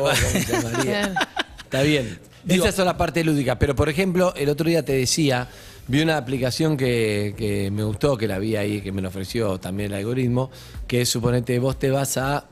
Está 1.65 1.83
bien. 1.83 2.19
Digo- 2.45 2.65
Esas 2.65 2.77
son 2.77 2.85
las 2.85 2.95
partes 2.95 3.25
lúdicas. 3.27 3.57
Pero, 3.59 3.75
por 3.75 3.89
ejemplo, 3.89 4.33
el 4.37 4.49
otro 4.49 4.69
día 4.69 4.85
te 4.85 4.93
decía, 4.93 5.49
vi 5.89 6.03
una 6.03 6.17
aplicación 6.17 6.77
que, 6.77 7.35
que 7.37 7.71
me 7.71 7.85
gustó, 7.85 8.17
que 8.17 8.27
la 8.29 8.39
vi 8.39 8.57
ahí, 8.57 8.81
que 8.81 8.93
me 8.93 9.03
lo 9.03 9.09
ofreció 9.09 9.59
también 9.59 9.93
el 9.93 9.99
algoritmo, 9.99 10.51
que 10.87 11.03
es, 11.03 11.09
suponete, 11.09 11.59
vos 11.59 11.79
te 11.79 11.91
vas 11.91 12.17
a 12.17 12.47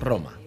Roma. 0.00 0.38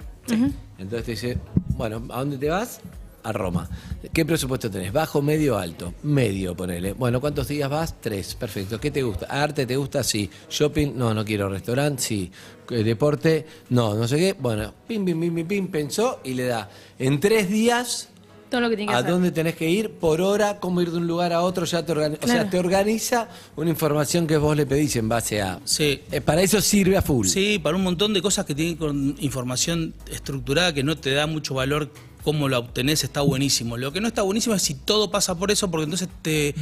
Entonces 0.78 1.06
te 1.06 1.12
dice, 1.12 1.38
bueno, 1.76 2.04
¿a 2.10 2.20
dónde 2.20 2.38
te 2.38 2.50
vas? 2.50 2.82
A 3.24 3.34
Roma. 3.34 3.70
¿Qué 4.14 4.26
presupuesto 4.26 4.72
tenés? 4.72 4.94
¿Bajo, 4.94 5.22
medio, 5.22 5.58
alto? 5.58 5.94
Medio, 6.04 6.56
ponele. 6.56 6.94
Bueno, 6.94 7.20
¿cuántos 7.20 7.50
días 7.50 7.70
vas? 7.70 8.00
Tres. 8.00 8.36
Perfecto. 8.36 8.80
¿Qué 8.80 8.92
te 8.92 9.02
gusta? 9.02 9.26
¿Arte 9.26 9.66
te 9.66 9.76
gusta? 9.76 10.04
Sí. 10.04 10.30
¿Shopping? 10.50 10.94
No, 10.96 11.14
no 11.14 11.26
quiero. 11.26 11.50
¿Restaurante? 11.50 12.02
Sí. 12.02 12.32
Eh, 12.70 12.84
¿Deporte? 12.84 13.46
No, 13.72 13.96
no 13.96 14.08
sé 14.08 14.18
qué. 14.18 14.36
Bueno, 14.40 14.74
pim, 14.88 15.04
pim, 15.04 15.20
pim, 15.20 15.36
pim, 15.36 15.48
pim, 15.48 15.68
pensó 15.68 16.22
y 16.24 16.34
le 16.34 16.46
da. 16.46 16.70
En 16.98 17.20
tres 17.20 17.50
días 17.50 18.10
Todo 18.50 18.62
lo 18.62 18.70
que 18.70 18.76
tiene 18.76 18.92
que 18.92 18.96
a 18.96 19.00
hacer. 19.00 19.12
dónde 19.12 19.32
tenés 19.32 19.56
que 19.56 19.70
ir, 19.70 19.92
por 19.92 20.22
hora, 20.22 20.60
cómo 20.60 20.82
ir 20.82 20.92
de 20.92 20.98
un 20.98 21.08
lugar 21.08 21.34
a 21.34 21.42
otro, 21.42 21.66
ya 21.66 21.86
te 21.86 21.92
organiza. 21.92 22.26
O 22.26 22.28
sea, 22.28 22.50
te 22.50 22.58
organiza 22.58 23.28
una 23.56 23.70
información 23.70 24.26
que 24.26 24.38
vos 24.38 24.58
le 24.58 24.66
pedís 24.66 24.96
en 24.96 25.08
base 25.08 25.42
a. 25.42 25.60
Sí. 25.66 26.02
Eh, 26.12 26.22
para 26.22 26.42
eso 26.42 26.60
sirve 26.62 26.98
a 26.98 27.02
full. 27.02 27.28
Sí, 27.28 27.60
para 27.60 27.76
un 27.76 27.84
montón 27.84 28.14
de 28.14 28.22
cosas 28.22 28.46
que 28.46 28.56
tienen 28.56 28.76
con 28.76 29.16
información 29.20 29.94
estructurada 30.12 30.74
que 30.74 30.84
no 30.84 30.98
te 30.98 31.12
da 31.12 31.28
mucho 31.28 31.54
valor. 31.54 31.92
Cómo 32.24 32.50
la 32.50 32.60
obtenés 32.60 33.06
está 33.06 33.22
buenísimo. 33.22 33.78
Lo 33.78 33.94
que 33.94 34.02
no 34.02 34.08
está 34.08 34.24
buenísimo 34.24 34.54
es 34.54 34.62
si 34.62 34.74
todo 34.74 35.10
pasa 35.10 35.36
por 35.36 35.52
eso, 35.52 35.72
porque 35.72 35.86
entonces 35.86 36.10
te 36.22 36.54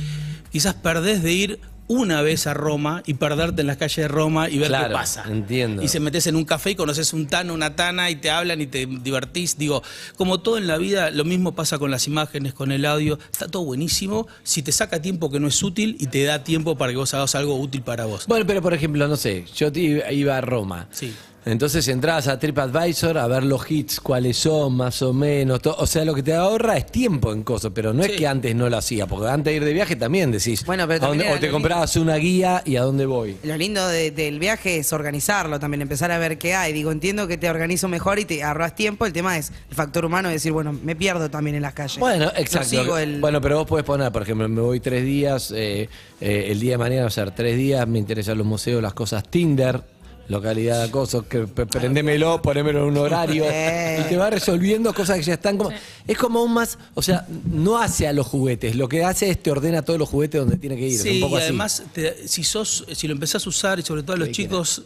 quizás 0.51 0.75
perdés 0.75 1.23
de 1.23 1.33
ir 1.33 1.59
una 1.87 2.21
vez 2.21 2.47
a 2.47 2.53
Roma 2.53 3.01
y 3.05 3.13
perderte 3.15 3.61
en 3.61 3.67
las 3.67 3.77
calles 3.77 3.95
de 3.95 4.07
Roma 4.07 4.49
y 4.49 4.57
ver 4.59 4.67
Claro, 4.69 4.87
qué 4.89 4.93
pasa. 4.93 5.23
entiendo. 5.27 5.81
Y 5.81 5.87
se 5.87 5.99
metes 5.99 6.27
en 6.27 6.35
un 6.35 6.43
café 6.45 6.71
y 6.71 6.75
conoces 6.75 7.13
un 7.13 7.27
tano, 7.27 7.53
una 7.53 7.75
tana 7.75 8.09
y 8.09 8.15
te 8.17 8.29
hablan 8.29 8.59
y 8.61 8.67
te 8.67 8.85
divertís. 8.85 9.57
Digo, 9.57 9.81
como 10.17 10.39
todo 10.39 10.57
en 10.57 10.67
la 10.67 10.77
vida, 10.77 11.11
lo 11.11 11.23
mismo 11.23 11.53
pasa 11.55 11.77
con 11.79 11.89
las 11.91 12.07
imágenes, 12.07 12.53
con 12.53 12.71
el 12.71 12.85
audio. 12.85 13.17
Está 13.31 13.47
todo 13.47 13.63
buenísimo 13.63 14.27
si 14.43 14.61
te 14.61 14.71
saca 14.71 15.01
tiempo 15.01 15.29
que 15.31 15.39
no 15.39 15.47
es 15.47 15.63
útil 15.63 15.95
y 15.99 16.07
te 16.07 16.23
da 16.23 16.43
tiempo 16.43 16.77
para 16.77 16.91
que 16.91 16.97
vos 16.97 17.13
hagas 17.13 17.35
algo 17.35 17.55
útil 17.59 17.81
para 17.81 18.05
vos. 18.05 18.25
Bueno, 18.27 18.45
pero 18.45 18.61
por 18.61 18.73
ejemplo, 18.73 19.07
no 19.07 19.15
sé, 19.15 19.45
yo 19.55 19.69
iba 19.73 20.37
a 20.37 20.41
Roma. 20.41 20.87
Sí. 20.91 21.13
Entonces 21.47 21.87
entrabas 21.87 22.27
a 22.27 22.37
TripAdvisor 22.37 23.17
a 23.17 23.25
ver 23.27 23.43
los 23.43 23.69
hits, 23.71 23.99
cuáles 24.01 24.37
son, 24.37 24.75
más 24.75 25.01
o 25.01 25.13
menos. 25.13 25.59
o 25.65 25.87
sea, 25.87 26.03
lo 26.03 26.13
que 26.13 26.21
te 26.23 26.33
ahorra 26.33 26.75
es 26.77 26.85
tiempo 26.87 27.31
en 27.31 27.43
cosas, 27.43 27.71
pero 27.73 27.93
no 27.93 28.03
es 28.03 28.11
que 28.11 28.27
antes 28.27 28.53
no 28.53 28.69
lo 28.69 28.77
hacía, 28.77 29.07
porque 29.07 29.29
antes 29.29 29.51
de 29.53 29.57
ir 29.57 29.63
de 29.63 29.73
viaje 29.73 29.95
también 29.95 30.29
decís. 30.31 30.65
Bueno, 30.65 30.85
pero 30.87 31.05
¿a 31.05 31.07
dónde- 31.07 31.23
también 31.23 31.27
era 31.31 31.37
o 31.37 31.39
te 31.39 31.49
comprabas 31.49 31.95
una 31.95 32.15
guía 32.17 32.61
y 32.65 32.75
a 32.75 32.81
dónde 32.81 33.05
voy. 33.05 33.37
Lo 33.43 33.55
lindo 33.55 33.87
de- 33.87 34.11
del 34.11 34.39
viaje 34.39 34.77
es 34.77 34.91
organizarlo 34.91 35.59
también, 35.59 35.81
empezar 35.81 36.11
a 36.11 36.17
ver 36.17 36.37
qué 36.37 36.53
hay. 36.53 36.73
Digo, 36.73 36.91
entiendo 36.91 37.27
que 37.27 37.37
te 37.37 37.49
organizo 37.49 37.87
mejor 37.87 38.19
y 38.19 38.25
te 38.25 38.43
ahorras 38.43 38.75
tiempo. 38.75 39.05
El 39.05 39.13
tema 39.13 39.37
es 39.37 39.51
el 39.69 39.75
factor 39.75 40.03
humano 40.05 40.27
de 40.27 40.33
decir, 40.35 40.51
bueno, 40.51 40.73
me 40.73 40.95
pierdo 40.97 41.29
también 41.29 41.55
en 41.55 41.61
las 41.61 41.73
calles. 41.73 41.97
Bueno, 41.99 42.25
No 42.25 42.31
exacto. 42.35 42.97
el- 42.97 43.21
Bueno, 43.21 43.39
pero 43.39 43.57
vos 43.59 43.67
podés 43.67 43.85
poner, 43.85 44.11
por 44.11 44.23
ejemplo, 44.23 44.49
me 44.49 44.59
voy 44.61 44.79
tres 44.81 45.05
días, 45.05 45.53
eh, 45.55 45.87
eh, 46.19 46.47
el 46.49 46.59
día 46.59 46.71
de 46.73 46.77
mañana 46.77 47.01
va 47.03 47.07
a 47.07 47.11
ser 47.11 47.31
tres 47.31 47.55
días, 47.55 47.87
me 47.87 47.99
interesan 47.99 48.37
los 48.37 48.45
museos, 48.45 48.81
las 48.81 48.93
cosas 48.93 49.23
Tinder, 49.29 49.81
localidad 50.29 50.83
de 50.83 50.91
cosas, 50.91 51.23
que 51.29 51.47
prendémelo, 51.47 52.41
ponémelo 52.41 52.79
en 52.79 52.85
un 52.85 52.97
horario, 52.97 53.45
Eh. 53.49 54.01
y 54.05 54.09
te 54.09 54.17
va 54.17 54.29
resolviendo 54.29 54.93
cosas 54.93 55.17
que 55.17 55.23
ya 55.23 55.33
están 55.35 55.57
como... 55.57 55.71
Es 56.07 56.17
como 56.17 56.43
un 56.43 56.53
más, 56.53 56.77
o 56.95 57.01
sea, 57.01 57.25
no 57.49 57.77
hace 57.77 58.07
a 58.07 58.13
los 58.13 58.27
juguetes, 58.27 58.75
lo 58.75 58.87
que 58.89 59.03
hace 59.03 59.29
es 59.29 59.41
te 59.41 59.51
ordena 59.51 59.81
todos 59.83 59.97
los 59.99 60.09
juguetes 60.09 60.39
donde 60.41 60.57
tiene 60.57 60.75
que 60.75 60.87
ir. 60.87 60.93
es 60.95 61.01
Sí, 61.01 61.15
un 61.15 61.21
poco 61.21 61.35
y 61.35 61.37
así. 61.37 61.45
además, 61.45 61.83
te- 61.93 62.27
si 62.27 62.43
sos, 62.43 62.85
si 62.93 63.07
lo 63.07 63.13
empezás 63.13 63.45
a 63.45 63.49
usar, 63.49 63.79
y 63.79 63.83
sobre 63.83 64.03
todo 64.03 64.13
a 64.15 64.19
los 64.19 64.31
chicos, 64.31 64.83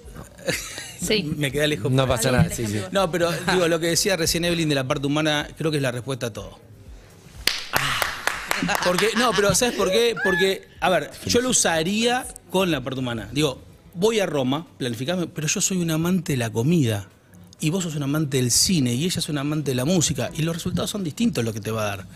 Sí. 1.02 1.24
me 1.38 1.52
queda 1.52 1.68
lejos. 1.68 1.92
No 1.92 2.08
pasa 2.08 2.32
nada, 2.32 2.50
sí, 2.54 2.66
sí. 2.68 2.80
No, 2.92 3.10
pero 3.12 3.30
digo, 3.52 3.68
lo 3.68 3.80
que 3.80 3.88
decía 3.88 4.16
recién 4.18 4.46
Evelyn 4.46 4.70
de 4.70 4.76
la 4.76 4.88
parte 4.88 5.08
humana, 5.08 5.48
creo 5.58 5.72
que 5.72 5.78
es 5.78 5.84
la 5.84 5.92
respuesta 5.92 6.28
a 6.28 6.34
todo. 6.34 6.60
Porque, 8.86 9.10
no, 9.18 9.32
pero 9.36 9.56
¿sabes 9.56 9.74
por 9.76 9.92
qué? 9.92 10.16
Porque, 10.24 10.68
a 10.80 10.90
ver, 10.90 11.10
yo 11.26 11.42
lo 11.42 11.50
usaría 11.50 12.26
con 12.52 12.70
la 12.70 12.82
parte 12.82 13.00
humana. 13.00 13.28
Digo, 13.32 13.60
voy 13.94 14.20
a 14.20 14.26
Roma, 14.26 14.68
planificame, 14.78 15.28
pero 15.28 15.48
yo 15.48 15.62
soy 15.62 15.78
un 15.78 15.92
amante 15.92 16.34
de 16.34 16.38
la 16.38 16.50
comida. 16.50 17.10
Y 17.60 17.70
vos 17.70 17.84
sos 17.84 17.96
un 17.96 18.02
amante 18.02 18.38
del 18.38 18.50
cine 18.50 18.96
y 18.96 19.06
ella 19.06 19.20
es 19.20 19.30
un 19.30 19.38
amante 19.38 19.72
de 19.72 19.76
la 19.76 19.86
música. 19.86 20.32
Y 20.36 20.42
los 20.42 20.56
resultados 20.56 20.90
son 20.90 21.04
distintos 21.04 21.46
lo 21.46 21.54
que 21.54 21.60
te 21.60 21.70
va 21.70 21.84
a 21.84 21.86
dar. 21.86 22.08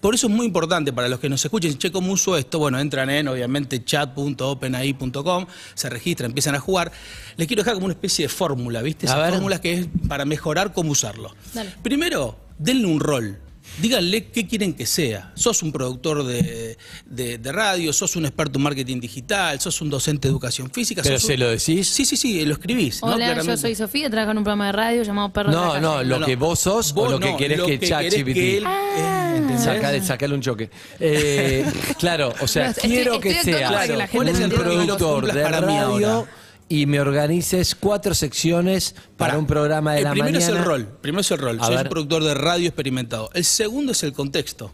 Por 0.00 0.14
eso 0.14 0.26
es 0.26 0.32
muy 0.32 0.46
importante 0.46 0.92
para 0.92 1.08
los 1.08 1.20
que 1.20 1.28
nos 1.28 1.44
escuchen, 1.44 1.76
che, 1.76 1.92
¿cómo 1.92 2.12
uso 2.12 2.36
esto? 2.36 2.58
Bueno, 2.58 2.78
entran 2.78 3.10
en, 3.10 3.28
obviamente, 3.28 3.84
chat.openai.com, 3.84 5.46
se 5.74 5.90
registran, 5.90 6.30
empiezan 6.30 6.54
a 6.54 6.60
jugar. 6.60 6.92
Les 7.36 7.46
quiero 7.46 7.62
dejar 7.62 7.74
como 7.74 7.86
una 7.86 7.94
especie 7.94 8.24
de 8.24 8.28
fórmula, 8.30 8.80
¿viste? 8.80 9.04
Esas 9.04 9.30
fórmulas 9.30 9.60
que 9.60 9.74
es 9.74 9.88
para 10.08 10.24
mejorar 10.24 10.72
cómo 10.72 10.92
usarlo. 10.92 11.34
Dale. 11.52 11.74
Primero, 11.82 12.38
denle 12.58 12.86
un 12.86 13.00
rol. 13.00 13.38
Díganle 13.80 14.24
qué 14.28 14.46
quieren 14.46 14.72
que 14.74 14.86
sea. 14.86 15.32
Sos 15.34 15.62
un 15.62 15.70
productor 15.72 16.24
de, 16.24 16.78
de- 17.04 17.38
de 17.38 17.52
radio, 17.52 17.92
sos 17.92 18.16
un 18.16 18.24
experto 18.24 18.58
en 18.58 18.62
marketing 18.62 19.00
digital, 19.00 19.60
sos 19.60 19.80
un 19.82 19.90
docente 19.90 20.28
de 20.28 20.32
educación 20.32 20.70
física. 20.70 21.02
¿Pero 21.02 21.16
sos 21.16 21.24
un- 21.24 21.28
se 21.30 21.36
lo 21.36 21.48
decís? 21.50 21.88
Sí, 21.88 22.04
sí, 22.04 22.16
sí, 22.16 22.44
lo 22.44 22.54
escribís. 22.54 23.02
¿no? 23.02 23.08
Hola, 23.08 23.42
yo 23.42 23.56
soy 23.56 23.74
Sofía, 23.74 24.08
trabajo 24.08 24.32
en 24.32 24.38
un 24.38 24.44
programa 24.44 24.66
de 24.66 24.72
radio 24.72 25.02
llamado 25.02 25.32
Perro 25.32 25.50
de 25.50 25.56
la 25.56 25.62
No, 25.62 25.68
Calle. 25.72 25.80
no, 25.82 26.02
lo 26.02 26.08
No, 26.16 26.18
no. 26.20 26.26
que 26.26 26.36
vos 26.36 26.58
sos 26.58 26.92
Vos 26.94 27.08
o 27.08 27.10
lo 27.12 27.20
que 27.20 27.30
no, 27.32 27.36
querés 27.36 27.58
lo 27.58 27.66
que 27.66 27.78
que 27.78 27.86
chat 27.88 28.00
querés 28.02 28.24
que 28.24 28.56
él- 28.58 28.64
Ah. 28.66 29.34
eh. 29.36 29.58
Sacale, 29.58 30.02
sacale 30.02 30.34
un 30.34 30.40
choque. 30.40 30.70
Eh, 31.00 31.64
claro, 31.98 32.32
o 32.40 32.46
sea, 32.48 32.70
estoy- 32.70 32.90
quiero 32.90 33.14
estoy 33.14 33.32
que 33.34 33.42
sea 33.42 33.86
que 33.86 33.96
gente 33.96 34.18
un 34.18 34.28
entienda. 34.28 34.56
productor 34.56 35.32
de 35.32 35.42
para 35.42 35.60
mí 35.60 35.66
radio 35.78 36.08
ahora. 36.12 36.30
Y 36.68 36.86
me 36.86 36.98
organices 37.00 37.74
cuatro 37.74 38.14
secciones 38.14 38.94
para, 39.16 39.38
un 39.38 39.46
programa 39.46 39.92
de 39.92 39.98
el 39.98 40.04
la 40.04 40.10
primero 40.10 40.32
mañana. 40.34 40.52
es 40.52 40.58
el 40.58 40.64
rol. 40.64 40.88
Primero 41.00 41.20
es 41.20 41.30
el 41.30 41.38
rol. 41.38 41.58
A 41.60 41.66
Soy 41.66 41.76
un 41.76 41.84
productor 41.84 42.24
de 42.24 42.34
radio 42.34 42.66
experimentado. 42.68 43.30
El 43.34 43.44
segundo 43.44 43.92
es 43.92 44.02
el 44.02 44.12
contexto. 44.12 44.72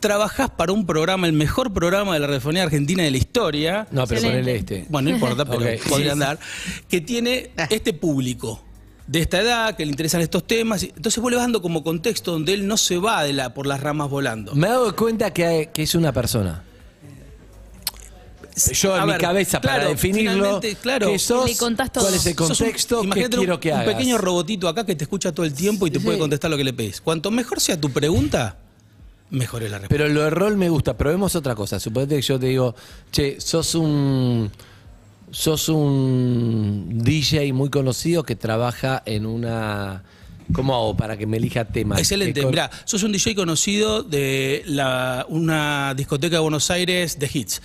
Trabajás 0.00 0.50
para 0.50 0.72
un 0.72 0.84
programa, 0.84 1.28
el 1.28 1.32
mejor 1.32 1.72
programa 1.72 2.14
de 2.14 2.20
la 2.20 2.26
radiofonía 2.26 2.64
argentina 2.64 3.04
de 3.04 3.12
la 3.12 3.16
historia. 3.18 3.86
No, 3.92 4.04
pero 4.06 4.20
Excelente. 4.20 4.40
ponele 4.42 4.56
este. 4.58 4.86
Bueno, 4.88 5.10
no 5.10 5.14
importa, 5.14 5.44
pero 5.44 5.60
Ok. 5.80 5.88
podría 5.88 6.12
andar. 6.12 6.40
Que 6.88 7.00
tiene 7.00 7.52
este 7.70 7.92
público 7.92 8.60
de 9.06 9.20
esta 9.20 9.40
edad, 9.40 9.76
que 9.76 9.84
le 9.84 9.92
interesan 9.92 10.20
estos 10.20 10.44
temas. 10.44 10.82
Entonces 10.82 11.22
vos 11.22 11.30
le 11.30 11.36
vas 11.36 11.44
dando 11.44 11.62
como 11.62 11.84
contexto 11.84 12.32
donde 12.32 12.52
él 12.54 12.66
no 12.66 12.76
se 12.78 12.96
va 12.98 13.22
de 13.22 13.32
la, 13.32 13.54
por 13.54 13.68
las 13.68 13.80
ramas 13.80 14.10
volando. 14.10 14.56
Me 14.56 14.66
he 14.66 14.70
dado 14.70 14.96
cuenta 14.96 15.32
que, 15.32 15.46
hay- 15.46 15.66
que 15.68 15.84
es 15.84 15.94
una 15.94 16.12
persona. 16.12 16.64
Yo 18.72 18.94
en 18.96 19.02
A 19.02 19.06
mi 19.06 19.12
ver, 19.12 19.20
cabeza 19.20 19.60
para 19.60 19.86
definirlo, 19.88 20.60
claro. 20.82 21.08
qué 21.10 21.18
sos, 21.18 21.46
Le 21.48 21.56
contás 21.56 21.92
todo. 21.92 22.04
cuál 22.04 22.14
es 22.14 22.26
el 22.26 22.34
Sos 22.36 22.50
un- 22.50 22.56
contexto, 22.66 23.02
qué 23.02 23.08
quiero 23.28 23.54
un, 23.54 23.60
que 23.60 23.68
un 23.70 23.74
hagas. 23.78 23.94
pequeño 23.94 24.18
robotito 24.18 24.68
acá 24.68 24.84
que 24.86 24.94
te 24.94 25.04
escucha 25.04 25.32
todo 25.32 25.46
el 25.46 25.54
tiempo 25.54 25.86
y 25.86 25.90
te 25.90 25.98
Sí. 25.98 26.04
puede 26.04 26.18
contestar 26.18 26.50
lo 26.50 26.56
que 26.56 26.64
le 26.64 26.72
pedís. 26.72 27.00
Cuanto 27.00 27.30
mejor 27.30 27.60
sea 27.60 27.80
tu 27.80 27.90
pregunta, 27.90 28.56
mejor 29.30 29.62
es 29.62 29.70
la 29.70 29.78
respuesta. 29.78 30.04
Pero 30.04 30.12
lo 30.14 30.22
de 30.22 30.30
rol 30.30 30.56
me 30.56 30.68
gusta. 30.68 30.96
Probemos 30.96 31.34
otra 31.36 31.54
cosa. 31.54 31.80
Suponete 31.80 32.16
que 32.16 32.22
yo 32.22 32.38
te 32.38 32.46
digo, 32.46 32.74
che, 33.10 33.40
sos 33.40 33.74
un. 33.74 34.50
Sos 35.30 35.70
un 35.70 37.00
DJ 37.02 37.54
muy 37.54 37.70
conocido 37.70 38.22
que 38.22 38.36
trabaja 38.36 39.02
en 39.06 39.24
una. 39.24 40.02
¿Cómo 40.52 40.74
hago 40.74 40.94
para 40.96 41.16
que 41.16 41.26
me 41.26 41.38
elija 41.38 41.64
temas? 41.64 41.98
Excelente. 42.00 42.40
¿Qué 42.40 42.42
co- 42.44 42.50
Mirá, 42.50 42.70
sos 42.84 43.02
un 43.04 43.12
DJ 43.12 43.34
conocido 43.34 44.02
de 44.02 44.62
la, 44.66 45.24
una 45.30 45.94
discoteca 45.96 46.36
de 46.36 46.40
Buenos 46.40 46.70
Aires 46.70 47.18
de 47.18 47.30
hits. 47.32 47.62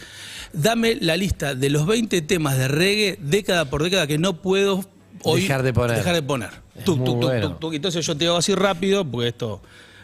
Dame 0.62 0.98
la 1.00 1.16
lista 1.18 1.56
de 1.56 1.70
los 1.70 1.86
20 1.86 2.22
temas 2.24 2.58
de 2.58 2.68
reggae 2.68 3.18
década 3.22 3.66
por 3.70 3.84
década 3.84 4.08
que 4.08 4.18
no 4.18 4.42
puedo 4.42 4.84
hoy 5.24 5.42
Dejar 5.42 5.64
de 5.64 5.74
poner. 5.74 5.98
Dejar 5.98 6.16
de 6.16 6.22
poner. 6.24 6.50
Es 6.76 6.84
Tuc, 6.84 6.98
muy 6.98 7.06
tuc, 7.06 7.22
bueno. 7.24 7.56
tuc. 7.58 7.74
Entonces 7.74 8.06
yo 8.06 8.16
te 8.18 8.28
hago 8.28 8.38
así 8.38 8.54
rápido 8.56 9.04
porque 9.06 9.28
esto. 9.30 9.62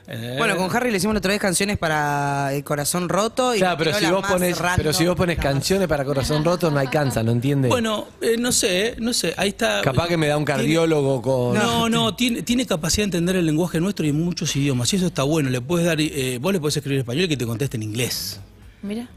eh, 0.08 0.36
Bueno, 0.38 0.56
con 0.58 0.76
Harry 0.76 0.92
le 0.92 0.98
hicimos 0.98 1.16
otra 1.18 1.32
vez 1.32 1.40
canciones 1.42 1.78
para 1.78 2.54
El 2.54 2.64
Corazón 2.64 3.10
Roto. 3.10 3.56
Y 3.56 3.60
Claro, 3.60 3.78
pero 3.78 3.94
si, 3.94 4.06
vos 4.06 4.26
pones, 4.28 4.62
pero 4.76 4.94
si 4.94 5.06
vos 5.06 5.16
pones 5.16 5.38
canciones 5.40 5.88
para 5.88 6.04
corazón 6.06 6.44
roto 6.46 6.70
no 6.72 6.80
alcanza, 6.80 7.24
¿no 7.24 7.32
entiende? 7.32 7.68
Bueno, 7.70 8.08
eh, 8.22 8.36
no 8.38 8.52
sé, 8.52 8.88
eh, 8.88 8.96
no 9.00 9.14
sé. 9.14 9.34
Ahí 9.38 9.50
está. 9.50 9.82
Capaz 9.82 10.08
que 10.08 10.18
me 10.18 10.28
da 10.28 10.38
un 10.38 10.46
cardiólogo 10.46 11.22
con. 11.22 11.56
No, 11.58 11.90
no, 11.90 12.16
tiene, 12.16 12.42
tiene 12.44 12.66
capacidad 12.66 13.04
de 13.04 13.18
entender 13.18 13.36
el 13.38 13.46
lenguaje 13.46 13.80
nuestro 13.80 14.06
y 14.06 14.12
muchos 14.12 14.56
idiomas. 14.56 14.92
Y 14.94 14.98
eso 14.98 15.08
está 15.08 15.24
bueno. 15.24 15.50
Le 15.50 15.62
puedes 15.62 15.86
dar, 15.86 16.00
eh, 16.00 16.38
vos 16.42 16.54
le 16.54 16.60
podés 16.60 16.78
escribir 16.78 16.98
en 16.98 17.02
español 17.02 17.26
y 17.26 17.28
que 17.30 17.38
te 17.38 17.46
conteste 17.46 17.78
en 17.78 17.84
inglés. 17.84 18.40
Mira. 18.84 19.08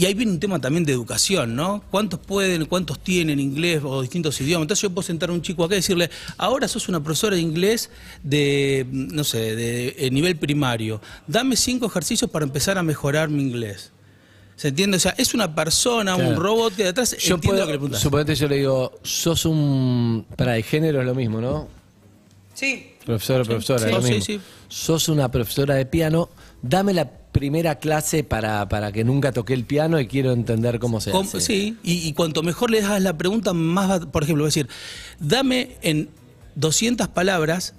Y 0.00 0.06
ahí 0.06 0.14
viene 0.14 0.32
un 0.32 0.40
tema 0.40 0.58
también 0.58 0.86
de 0.86 0.94
educación, 0.94 1.54
¿no? 1.54 1.84
¿Cuántos 1.90 2.18
pueden, 2.20 2.64
cuántos 2.64 3.00
tienen 3.00 3.38
inglés 3.38 3.82
o 3.84 4.00
distintos 4.00 4.40
idiomas? 4.40 4.62
Entonces 4.62 4.80
yo 4.80 4.88
puedo 4.88 5.06
sentar 5.06 5.28
a 5.28 5.34
un 5.34 5.42
chico 5.42 5.62
acá 5.62 5.74
y 5.74 5.80
decirle, 5.80 6.08
ahora 6.38 6.68
sos 6.68 6.88
una 6.88 7.04
profesora 7.04 7.36
de 7.36 7.42
inglés 7.42 7.90
de, 8.22 8.86
no 8.90 9.24
sé, 9.24 9.54
de, 9.54 9.94
eh, 9.98 10.10
nivel 10.10 10.36
primario. 10.36 11.02
Dame 11.26 11.54
cinco 11.54 11.84
ejercicios 11.84 12.30
para 12.30 12.46
empezar 12.46 12.78
a 12.78 12.82
mejorar 12.82 13.28
mi 13.28 13.42
inglés. 13.42 13.92
¿Se 14.56 14.68
entiende? 14.68 14.96
O 14.96 15.00
sea, 15.00 15.14
es 15.18 15.34
una 15.34 15.54
persona, 15.54 16.16
un 16.16 16.34
robot 16.34 16.74
que 16.74 16.84
de 16.84 16.88
atrás 16.88 17.14
Yo 17.18 17.34
entiende 17.34 17.60
puedo, 17.60 17.76
lo 17.76 17.86
que 17.86 17.92
le 17.92 17.98
suponete 17.98 18.34
yo 18.36 18.48
le 18.48 18.56
digo, 18.56 18.98
sos 19.02 19.44
un. 19.44 20.24
Para 20.34 20.56
el 20.56 20.64
género 20.64 21.00
es 21.00 21.06
lo 21.06 21.14
mismo, 21.14 21.42
¿no? 21.42 21.68
Sí. 22.54 22.94
Profesora, 23.04 23.44
profesora, 23.44 23.80
sí, 23.80 23.84
es 23.84 23.92
lo 23.92 24.02
sí, 24.02 24.20
sí. 24.22 24.40
Sos 24.66 25.10
una 25.10 25.30
profesora 25.30 25.74
de 25.74 25.84
piano, 25.84 26.30
dame 26.62 26.94
la 26.94 27.19
primera 27.32 27.78
clase 27.78 28.24
para, 28.24 28.68
para 28.68 28.92
que 28.92 29.04
nunca 29.04 29.32
toqué 29.32 29.54
el 29.54 29.64
piano 29.64 30.00
y 30.00 30.06
quiero 30.06 30.32
entender 30.32 30.78
cómo 30.78 31.00
se 31.00 31.12
hace. 31.12 31.40
Sí, 31.40 31.76
y, 31.82 32.06
y 32.08 32.12
cuanto 32.12 32.42
mejor 32.42 32.70
le 32.70 32.80
das 32.80 33.00
la 33.00 33.16
pregunta, 33.16 33.52
más 33.52 33.90
va, 33.90 34.00
por 34.10 34.22
ejemplo, 34.22 34.42
voy 34.42 34.48
a 34.48 34.52
decir, 34.52 34.68
dame 35.18 35.76
en 35.82 36.08
200 36.56 37.08
palabras 37.08 37.74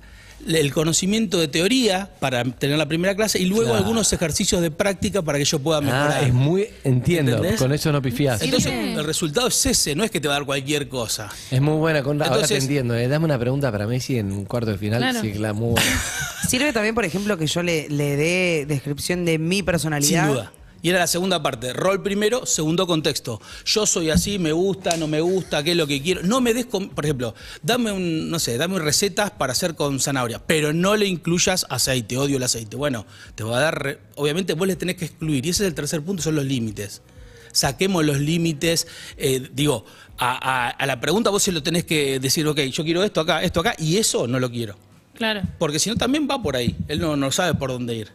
el 0.48 0.74
conocimiento 0.74 1.39
de 1.39 1.48
teoría 1.48 2.10
para 2.19 2.43
tener 2.43 2.77
la 2.77 2.86
primera 2.88 3.15
clase 3.15 3.39
y 3.39 3.45
luego 3.45 3.65
Claro. 3.71 3.77
algunos 3.79 4.12
ejercicios 4.13 4.62
de 4.62 4.71
práctica 4.71 5.21
para 5.21 5.38
que 5.38 5.45
yo 5.45 5.60
pueda 5.60 5.81
mejorar. 5.81 6.12
Ah, 6.12 6.21
es 6.27 6.33
muy. 6.33 6.67
Entiendo, 6.83 7.33
¿Entendés? 7.33 7.60
con 7.60 7.71
eso 7.74 7.91
no 7.91 8.01
pifiás. 8.01 8.41
Entonces, 8.41 8.71
el 8.71 9.03
resultado 9.03 9.48
es 9.48 9.65
ese, 9.65 9.95
no 9.95 10.03
es 10.03 10.12
que 10.12 10.19
te 10.19 10.27
va 10.27 10.36
a 10.36 10.38
dar 10.38 10.45
cualquier 10.45 10.88
cosa. 10.88 11.29
Es 11.51 11.62
muy 11.62 11.75
buena, 11.77 12.01
con, 12.03 12.21
ahora 12.21 12.29
te 12.29 12.36
Entonces- 12.41 12.63
entiendo. 12.63 12.95
eh. 12.95 13.07
Dame 13.07 13.25
una 13.25 13.38
pregunta 13.39 13.71
para 13.71 13.88
Messi 13.88 14.17
en 14.17 14.31
un 14.31 14.45
cuarto 14.45 14.71
de 14.71 14.77
final. 14.77 15.00
Claro. 15.01 15.21
Sí, 15.21 15.31
claro, 15.31 15.55
muy 15.55 15.71
buena. 15.71 16.01
Sirve 16.50 16.74
también, 16.74 16.95
por 16.95 17.05
ejemplo, 17.05 17.38
que 17.38 17.48
yo 17.48 17.62
le, 17.63 17.88
le 17.89 18.15
dé 18.15 18.65
descripción 18.67 19.25
de 19.25 19.38
mi 19.38 19.57
Sin 19.57 19.65
personalidad. 19.65 20.27
duda. 20.27 20.51
Y 20.84 20.90
era 20.90 20.98
la 21.00 21.08
segunda 21.08 21.44
parte, 21.44 21.74
rol 21.74 22.02
primero, 22.02 22.46
segundo 22.48 22.88
contexto. 22.88 23.40
Yo 23.66 23.86
soy 23.86 24.10
así, 24.10 24.40
me 24.40 24.52
gusta, 24.52 24.98
no 24.98 25.08
me 25.08 25.22
gusta, 25.22 25.62
qué 25.64 25.72
es 25.72 25.78
lo 25.78 25.86
que 25.86 26.02
quiero. 26.02 26.24
No 26.24 26.42
me 26.42 26.54
des, 26.56 26.66
con- 26.66 26.90
por 26.90 27.06
ejemplo, 27.06 27.36
dame 27.62 27.92
un, 27.92 28.30
no 28.32 28.40
sé, 28.40 28.58
dame 28.58 28.80
recetas 28.80 29.30
para 29.32 29.52
hacer 29.54 29.76
con 29.76 30.00
zanahoria, 30.00 30.42
pero 30.46 30.74
no 30.74 30.96
le 30.96 31.06
incluyas 31.06 31.66
aceite, 31.70 32.18
odio 32.18 32.38
el 32.38 32.44
aceite. 32.44 32.76
Bueno, 32.78 33.06
te 33.36 33.44
va 33.44 33.58
a 33.58 33.62
dar, 33.62 33.84
re- 33.84 34.00
obviamente 34.16 34.54
vos 34.54 34.68
le 34.68 34.76
tenés 34.76 34.96
que 34.96 35.06
excluir. 35.06 35.46
Y 35.46 35.50
ese 35.50 35.64
es 35.64 35.68
el 35.70 35.76
tercer 35.76 36.02
punto, 36.02 36.24
son 36.24 36.36
los 36.36 36.46
límites. 36.46 37.04
Saquemos 37.52 38.04
los 38.06 38.20
límites, 38.20 38.88
eh, 39.18 39.50
digo, 39.54 39.86
a, 40.18 40.68
a- 40.68 40.70
a 40.70 40.86
la 40.88 41.00
pregunta 41.00 41.30
vos 41.30 41.44
se 41.44 41.52
lo 41.52 41.62
tenés 41.62 41.84
que 41.84 42.20
decir, 42.20 42.48
ok, 42.48 42.60
yo 42.62 42.84
quiero 42.84 43.04
esto 43.04 43.22
acá, 43.22 43.44
esto 43.44 43.60
acá, 43.60 43.76
y 43.78 43.98
eso 43.98 44.26
no 44.26 44.40
lo 44.40 44.50
quiero. 44.50 44.76
Claro. 45.14 45.42
Porque 45.60 45.78
si 45.78 45.90
no, 45.92 45.96
también 45.96 46.28
va 46.28 46.42
por 46.42 46.56
ahí. 46.56 46.76
Él 46.88 47.00
no, 47.00 47.16
no 47.16 47.32
sabe 47.32 47.54
por 47.54 47.70
dónde 47.70 47.94
ir. 47.96 48.08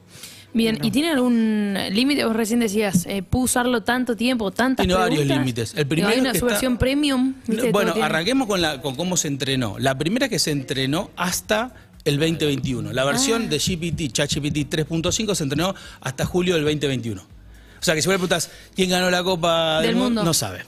Bien, 0.56 0.78
¿y 0.82 0.90
tiene 0.90 1.10
algún 1.10 1.76
límite? 1.90 2.24
Vos 2.24 2.34
recién 2.34 2.60
decías, 2.60 3.04
eh, 3.06 3.22
¿puedo 3.22 3.44
usarlo 3.44 3.82
tanto 3.82 4.16
tiempo, 4.16 4.50
tantas 4.50 4.84
Tiene 4.86 4.98
varios 4.98 5.20
preguntas? 5.20 5.38
límites. 5.38 5.70
El 5.72 5.76
Digo, 5.80 5.88
primero 5.90 6.08
Hay 6.14 6.20
una 6.20 6.32
que 6.32 6.38
su 6.38 6.46
está- 6.46 6.54
versión 6.54 6.78
premium. 6.78 7.34
¿viste? 7.46 7.70
Bueno, 7.72 7.94
arranquemos 8.00 8.48
con, 8.48 8.62
la, 8.62 8.80
con 8.80 8.94
cómo 8.96 9.16
se 9.16 9.28
entrenó. 9.28 9.76
La 9.78 9.98
primera 9.98 10.28
que 10.28 10.38
se 10.38 10.50
entrenó 10.52 11.10
hasta 11.16 11.74
el 12.04 12.18
2021. 12.18 12.92
La 12.92 13.04
versión 13.04 13.44
Ah. 13.44 13.48
de 13.48 13.58
GPT, 13.58 14.12
ChatGPT 14.12 14.68
3.5, 14.70 15.34
se 15.34 15.42
entrenó 15.44 15.74
hasta 16.00 16.24
julio 16.24 16.54
del 16.54 16.64
2021. 16.64 17.20
O 17.22 17.82
sea 17.84 17.94
que 17.94 18.00
si 18.00 18.08
vos 18.08 18.14
le 18.14 18.18
preguntás 18.18 18.50
quién 18.74 18.88
ganó 18.90 19.10
la 19.10 19.22
Copa 19.22 19.80
del, 19.80 19.88
Del 19.88 19.96
mundo, 19.96 20.24
no 20.24 20.32
sabe. 20.32 20.64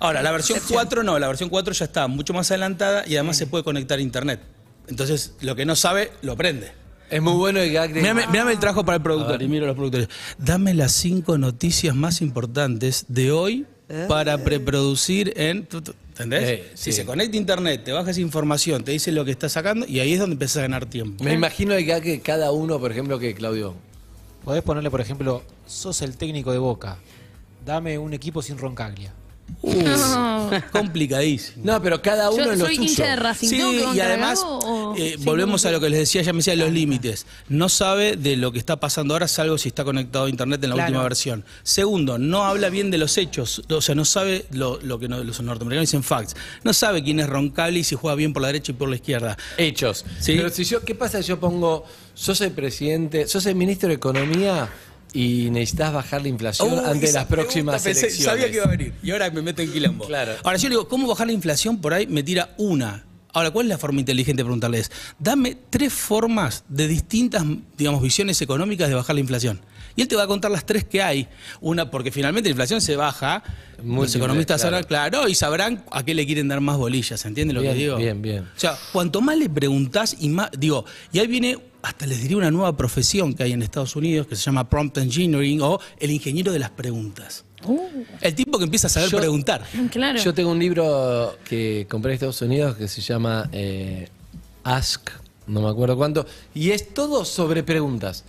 Ahora, 0.00 0.22
la 0.22 0.32
versión 0.32 0.58
4 0.68 1.02
no, 1.02 1.18
la 1.18 1.28
versión 1.28 1.48
4 1.48 1.72
ya 1.74 1.84
está 1.84 2.06
mucho 2.08 2.32
más 2.32 2.50
adelantada 2.50 3.04
y 3.06 3.14
además 3.16 3.36
se 3.36 3.46
puede 3.46 3.62
conectar 3.64 3.98
a 3.98 4.02
internet. 4.02 4.40
Entonces, 4.88 5.34
lo 5.40 5.54
que 5.56 5.64
no 5.64 5.76
sabe, 5.76 6.10
lo 6.22 6.32
aprende. 6.32 6.72
Es 7.10 7.22
muy 7.22 7.32
bueno 7.34 7.60
el 7.60 7.72
gag 7.72 7.92
de. 7.92 8.00
Mírame, 8.00 8.26
mírame 8.26 8.52
el 8.52 8.58
trabajo 8.58 8.84
para 8.84 8.96
el 8.96 9.02
productor 9.02 9.40
y 9.42 9.48
miro 9.48 9.64
a 9.64 9.68
los 9.68 9.76
productores. 9.76 10.08
Dame 10.38 10.74
las 10.74 10.92
cinco 10.92 11.38
noticias 11.38 11.94
más 11.94 12.20
importantes 12.20 13.06
de 13.08 13.32
hoy 13.32 13.66
para 14.08 14.38
preproducir 14.38 15.32
en. 15.36 15.66
¿Entendés? 16.10 16.42
Eh, 16.44 16.70
Si 16.74 16.90
sí. 16.90 16.92
se 16.92 17.04
conecta 17.06 17.36
a 17.36 17.40
internet, 17.40 17.82
te 17.84 17.92
bajas 17.92 18.18
información, 18.18 18.82
te 18.84 18.90
dice 18.90 19.12
lo 19.12 19.24
que 19.24 19.30
está 19.30 19.48
sacando 19.48 19.86
y 19.86 20.00
ahí 20.00 20.14
es 20.14 20.18
donde 20.18 20.34
empiezas 20.34 20.58
a 20.58 20.62
ganar 20.62 20.86
tiempo. 20.86 21.22
Me 21.22 21.32
imagino 21.32 21.74
el 21.74 21.84
gag 21.86 22.02
que 22.02 22.20
cada 22.20 22.50
uno, 22.50 22.78
por 22.80 22.90
ejemplo, 22.90 23.18
que 23.18 23.34
Claudio. 23.34 23.74
Podés 24.44 24.62
ponerle, 24.62 24.90
por 24.90 25.00
ejemplo, 25.00 25.42
sos 25.66 26.02
el 26.02 26.16
técnico 26.16 26.52
de 26.52 26.58
Boca. 26.58 26.98
Dame 27.64 27.98
un 27.98 28.14
equipo 28.14 28.42
sin 28.42 28.58
Roncaglia. 28.58 29.12
No. 29.62 30.50
Complicadísimo. 30.72 31.62
No, 31.64 31.82
pero 31.82 32.00
cada 32.00 32.30
uno 32.30 32.44
Yo 32.44 32.52
en 32.52 32.58
lo 32.58 32.64
soy 32.66 32.76
suyo. 32.76 32.88
hincha 32.90 33.06
de 33.06 33.16
Racing. 33.16 33.48
Sí, 33.48 33.56
¿Tengo 33.58 33.92
que 33.92 33.96
y 33.96 34.00
además, 34.00 34.40
o- 34.44 34.94
eh, 34.96 35.14
sí, 35.18 35.24
volvemos 35.24 35.64
a 35.66 35.70
lo 35.70 35.80
que 35.80 35.90
les 35.90 35.98
decía, 36.00 36.22
ya 36.22 36.32
me 36.32 36.38
decía 36.38 36.54
los 36.56 36.72
límites. 36.72 37.26
No 37.48 37.68
sabe 37.68 38.16
de 38.16 38.36
lo 38.36 38.52
que 38.52 38.58
está 38.58 38.76
pasando 38.80 39.14
ahora, 39.14 39.28
salvo 39.28 39.58
si 39.58 39.68
está 39.68 39.84
conectado 39.84 40.26
a 40.26 40.28
internet 40.30 40.62
en 40.64 40.70
la 40.70 40.74
Claro. 40.76 40.88
última 40.90 41.02
versión. 41.02 41.44
Segundo, 41.62 42.18
no 42.18 42.44
habla 42.44 42.68
bien 42.70 42.90
de 42.90 42.98
los 42.98 43.18
hechos, 43.18 43.62
o 43.68 43.80
sea, 43.80 43.94
no 43.94 44.04
sabe 44.04 44.46
lo, 44.52 44.78
lo 44.82 44.98
que 44.98 45.08
no- 45.08 45.22
los 45.22 45.40
norteamericanos 45.40 45.88
dicen 45.88 46.02
facts. 46.02 46.34
No 46.64 46.72
sabe 46.72 47.02
quién 47.02 47.20
es 47.20 47.28
Roncalli 47.28 47.80
y 47.80 47.84
si 47.84 47.94
juega 47.96 48.14
bien 48.14 48.32
por 48.32 48.42
la 48.42 48.48
derecha 48.48 48.72
y 48.72 48.74
por 48.74 48.88
la 48.88 48.96
izquierda. 48.96 49.36
Hechos. 49.56 50.04
Sí. 50.20 50.34
Pero 50.36 50.50
si 50.50 50.64
yo, 50.64 50.84
¿qué 50.84 50.94
pasa 50.94 51.22
si 51.22 51.28
yo 51.28 51.40
pongo, 51.40 51.84
sos 52.14 52.40
el 52.40 52.52
presidente, 52.52 53.26
sos 53.26 53.44
el 53.46 53.54
ministro 53.54 53.88
de 53.88 53.96
Economía 53.96 54.68
y 55.12 55.50
necesitas 55.50 55.92
bajar 55.92 56.22
la 56.22 56.28
inflación 56.28 56.72
Uy, 56.72 56.80
ante 56.84 57.12
las 57.12 57.24
próximas 57.26 57.82
pensé- 57.84 58.00
elecciones? 58.00 58.24
Sabía 58.24 58.46
que 58.50 58.56
iba 58.56 58.64
a 58.64 58.68
venir. 58.68 58.92
Y 59.02 59.10
ahora 59.10 59.30
me 59.30 59.42
meto 59.42 59.62
en 59.62 59.72
quilombo. 59.72 60.06
Claro. 60.06 60.32
Ahora 60.44 60.56
yo 60.58 60.68
le 60.68 60.74
digo, 60.74 60.88
¿cómo 60.88 61.08
bajar 61.08 61.26
la 61.26 61.32
inflación? 61.32 61.80
Por 61.80 61.94
ahí 61.94 62.06
me 62.06 62.22
tira 62.22 62.54
una. 62.58 63.04
Ahora, 63.32 63.50
¿cuál 63.50 63.66
es 63.66 63.70
la 63.70 63.78
forma 63.78 64.00
inteligente 64.00 64.40
de 64.40 64.44
preguntarles? 64.44 64.90
Dame 65.18 65.56
tres 65.68 65.92
formas 65.92 66.64
de 66.68 66.88
distintas, 66.88 67.44
digamos, 67.76 68.02
visiones 68.02 68.40
económicas 68.40 68.88
de 68.88 68.94
bajar 68.94 69.14
la 69.14 69.20
inflación. 69.20 69.60
Y 69.96 70.02
él 70.02 70.08
te 70.08 70.16
va 70.16 70.22
a 70.22 70.26
contar 70.26 70.50
las 70.50 70.64
tres 70.64 70.84
que 70.84 71.02
hay. 71.02 71.28
Una, 71.60 71.90
porque 71.90 72.10
finalmente 72.10 72.48
la 72.48 72.52
inflación 72.52 72.80
se 72.80 72.96
baja. 72.96 73.42
Los 73.84 74.14
economistas 74.14 74.60
claro. 74.60 74.76
sabrán, 74.76 74.88
claro, 74.88 75.28
y 75.28 75.34
sabrán 75.34 75.84
a 75.90 76.04
qué 76.04 76.14
le 76.14 76.24
quieren 76.24 76.48
dar 76.48 76.60
más 76.60 76.76
bolillas. 76.78 77.24
¿Entiendes 77.26 77.54
lo 77.54 77.60
Bien, 77.60 77.72
que 77.74 77.78
digo? 77.78 77.96
bien, 77.96 78.22
bien. 78.22 78.44
O 78.44 78.58
sea, 78.58 78.76
cuanto 78.92 79.20
más 79.20 79.36
le 79.36 79.50
preguntás 79.50 80.16
y 80.20 80.28
más, 80.28 80.50
digo, 80.56 80.84
y 81.12 81.18
ahí 81.18 81.26
viene, 81.26 81.58
hasta 81.82 82.06
les 82.06 82.22
diría 82.22 82.36
una 82.36 82.50
nueva 82.50 82.76
profesión 82.76 83.34
que 83.34 83.42
hay 83.42 83.52
en 83.52 83.62
Estados 83.62 83.94
Unidos 83.96 84.26
que 84.26 84.36
se 84.36 84.42
llama 84.42 84.70
prompt 84.70 84.98
engineering 84.98 85.60
o 85.62 85.80
el 85.98 86.10
ingeniero 86.10 86.52
de 86.52 86.60
las 86.60 86.70
preguntas. 86.70 87.44
El 88.20 88.34
tipo 88.34 88.58
que 88.58 88.64
empieza 88.64 88.86
a 88.86 88.90
saber 88.90 89.08
Yo- 89.10 89.18
preguntar. 89.18 89.62
Claro. 89.90 90.18
Yo 90.20 90.32
tengo 90.34 90.50
un 90.50 90.58
libro 90.58 91.36
que 91.44 91.86
compré 91.90 92.12
en 92.12 92.14
Estados 92.14 92.40
Unidos 92.42 92.76
que 92.76 92.88
se 92.88 93.00
llama 93.00 93.48
eh, 93.52 94.08
Ask, 94.64 95.10
no 95.46 95.62
me 95.62 95.68
acuerdo 95.68 95.96
cuánto, 95.96 96.26
y 96.54 96.70
es 96.70 96.92
todo 96.94 97.24
sobre 97.24 97.62
preguntas. 97.62 98.24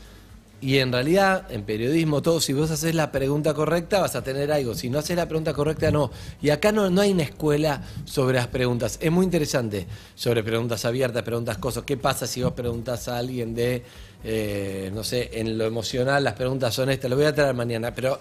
Y 0.62 0.80
en 0.80 0.92
realidad, 0.92 1.50
en 1.52 1.64
periodismo, 1.64 2.22
todo, 2.22 2.42
si 2.42 2.52
vos 2.52 2.70
haces 2.70 2.94
la 2.94 3.14
pregunta 3.14 3.54
correcta, 3.54 4.02
vas 4.02 4.18
a 4.18 4.24
tener 4.26 4.52
algo. 4.52 4.76
Si 4.76 4.90
no 4.90 5.00
haces 5.00 5.16
la 5.16 5.26
pregunta 5.26 5.54
correcta, 5.54 5.90
no. 5.90 6.12
Y 6.42 6.50
acá 6.50 6.74
no, 6.74 6.90
no 6.90 7.00
hay 7.00 7.12
una 7.14 7.24
escuela 7.24 7.82
sobre 8.04 8.36
las 8.36 8.48
preguntas. 8.48 8.98
Es 9.02 9.10
muy 9.10 9.24
interesante 9.24 9.88
sobre 10.16 10.44
preguntas 10.44 10.84
abiertas, 10.84 11.24
preguntas 11.24 11.58
cosas. 11.60 11.84
¿Qué 11.86 11.96
pasa 11.96 12.28
si 12.28 12.44
vos 12.44 12.52
preguntas 12.52 13.08
a 13.08 13.18
alguien 13.20 13.56
de, 13.56 13.84
eh, 14.26 14.92
no 14.94 15.06
sé, 15.06 15.30
en 15.40 15.58
lo 15.58 15.64
emocional, 15.66 16.26
las 16.26 16.34
preguntas 16.34 16.74
son 16.76 16.90
estas? 16.90 17.10
Lo 17.10 17.16
voy 17.16 17.26
a 17.26 17.34
traer 17.34 17.54
mañana, 17.56 17.96
pero 17.96 18.20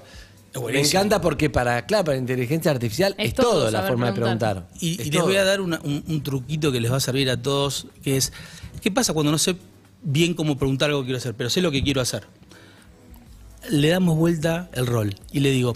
me 0.72 0.80
encanta 0.80 1.20
porque 1.20 1.50
para, 1.50 1.84
claro, 1.86 2.04
para 2.04 2.16
inteligencia 2.18 2.70
artificial 2.70 3.14
es, 3.18 3.28
Es 3.28 3.34
todo 3.34 3.52
todo 3.52 3.70
la 3.70 3.82
forma 3.82 4.06
de 4.06 4.12
preguntar. 4.14 4.68
Y, 4.80 5.00
Es 5.00 5.06
y 5.06 5.10
les 5.10 5.22
voy 5.22 5.36
a 5.36 5.44
dar 5.44 5.60
una- 5.60 5.80
un, 5.84 6.02
un 6.06 6.22
truquito 6.22 6.72
que 6.72 6.80
les 6.80 6.90
va 6.90 6.96
a 6.96 7.00
servir 7.00 7.28
a 7.30 7.36
todos, 7.40 7.86
que 8.02 8.16
es, 8.16 8.32
¿qué 8.80 8.90
pasa 8.90 9.12
cuando 9.12 9.30
no 9.32 9.38
sé 9.38 9.56
bien 10.02 10.34
cómo 10.34 10.56
preguntar 10.56 10.88
algo 10.90 11.00
que 11.02 11.06
quiero 11.06 11.18
hacer, 11.18 11.34
pero 11.34 11.50
sé 11.50 11.60
lo 11.60 11.70
que 11.70 11.82
quiero 11.82 12.00
hacer? 12.00 12.24
Le 13.70 13.88
damos 13.88 14.16
vuelta 14.16 14.70
el 14.72 14.86
rol 14.86 15.14
y 15.32 15.40
le 15.40 15.50
digo, 15.50 15.74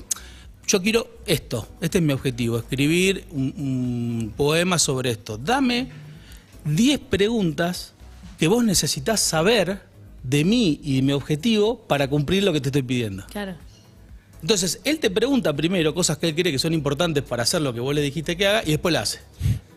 yo 0.67 0.81
quiero 0.81 1.09
esto, 1.27 1.69
este 1.81 1.99
es 1.99 2.05
mi 2.05 2.13
objetivo, 2.13 2.57
escribir 2.59 3.27
un, 3.31 3.53
un 3.59 4.33
poema 4.37 4.79
sobre 4.79 5.11
esto. 5.11 5.37
Dame 5.37 5.89
10 6.65 7.01
preguntas 7.11 7.93
que 8.39 8.49
vos 8.49 8.65
necesitas 8.65 9.21
saber 9.21 9.83
de 10.23 10.45
mí 10.45 10.81
y 10.83 10.97
de 10.97 11.03
mi 11.03 11.13
objetivo 11.13 11.79
para 11.87 12.09
cumplir 12.09 12.45
lo 12.45 12.53
que 12.53 12.61
te 12.61 12.69
estoy 12.71 12.83
pidiendo. 12.83 13.25
Claro. 13.27 13.57
Entonces, 14.43 14.81
él 14.85 14.99
te 14.99 15.11
pregunta 15.11 15.55
primero 15.55 15.95
cosas 15.95 16.19
que 16.19 16.29
él 16.29 16.35
cree 16.35 16.53
que 16.53 16.59
son 16.59 16.75
importantes 16.75 17.23
para 17.23 17.45
hacer 17.45 17.63
lo 17.63 17.73
que 17.73 17.81
vos 17.81 17.95
le 17.95 18.01
dijiste 18.03 18.37
que 18.37 18.47
haga 18.47 18.63
y 18.65 18.73
después 18.73 18.93
la 18.93 19.01
hace. 19.01 19.21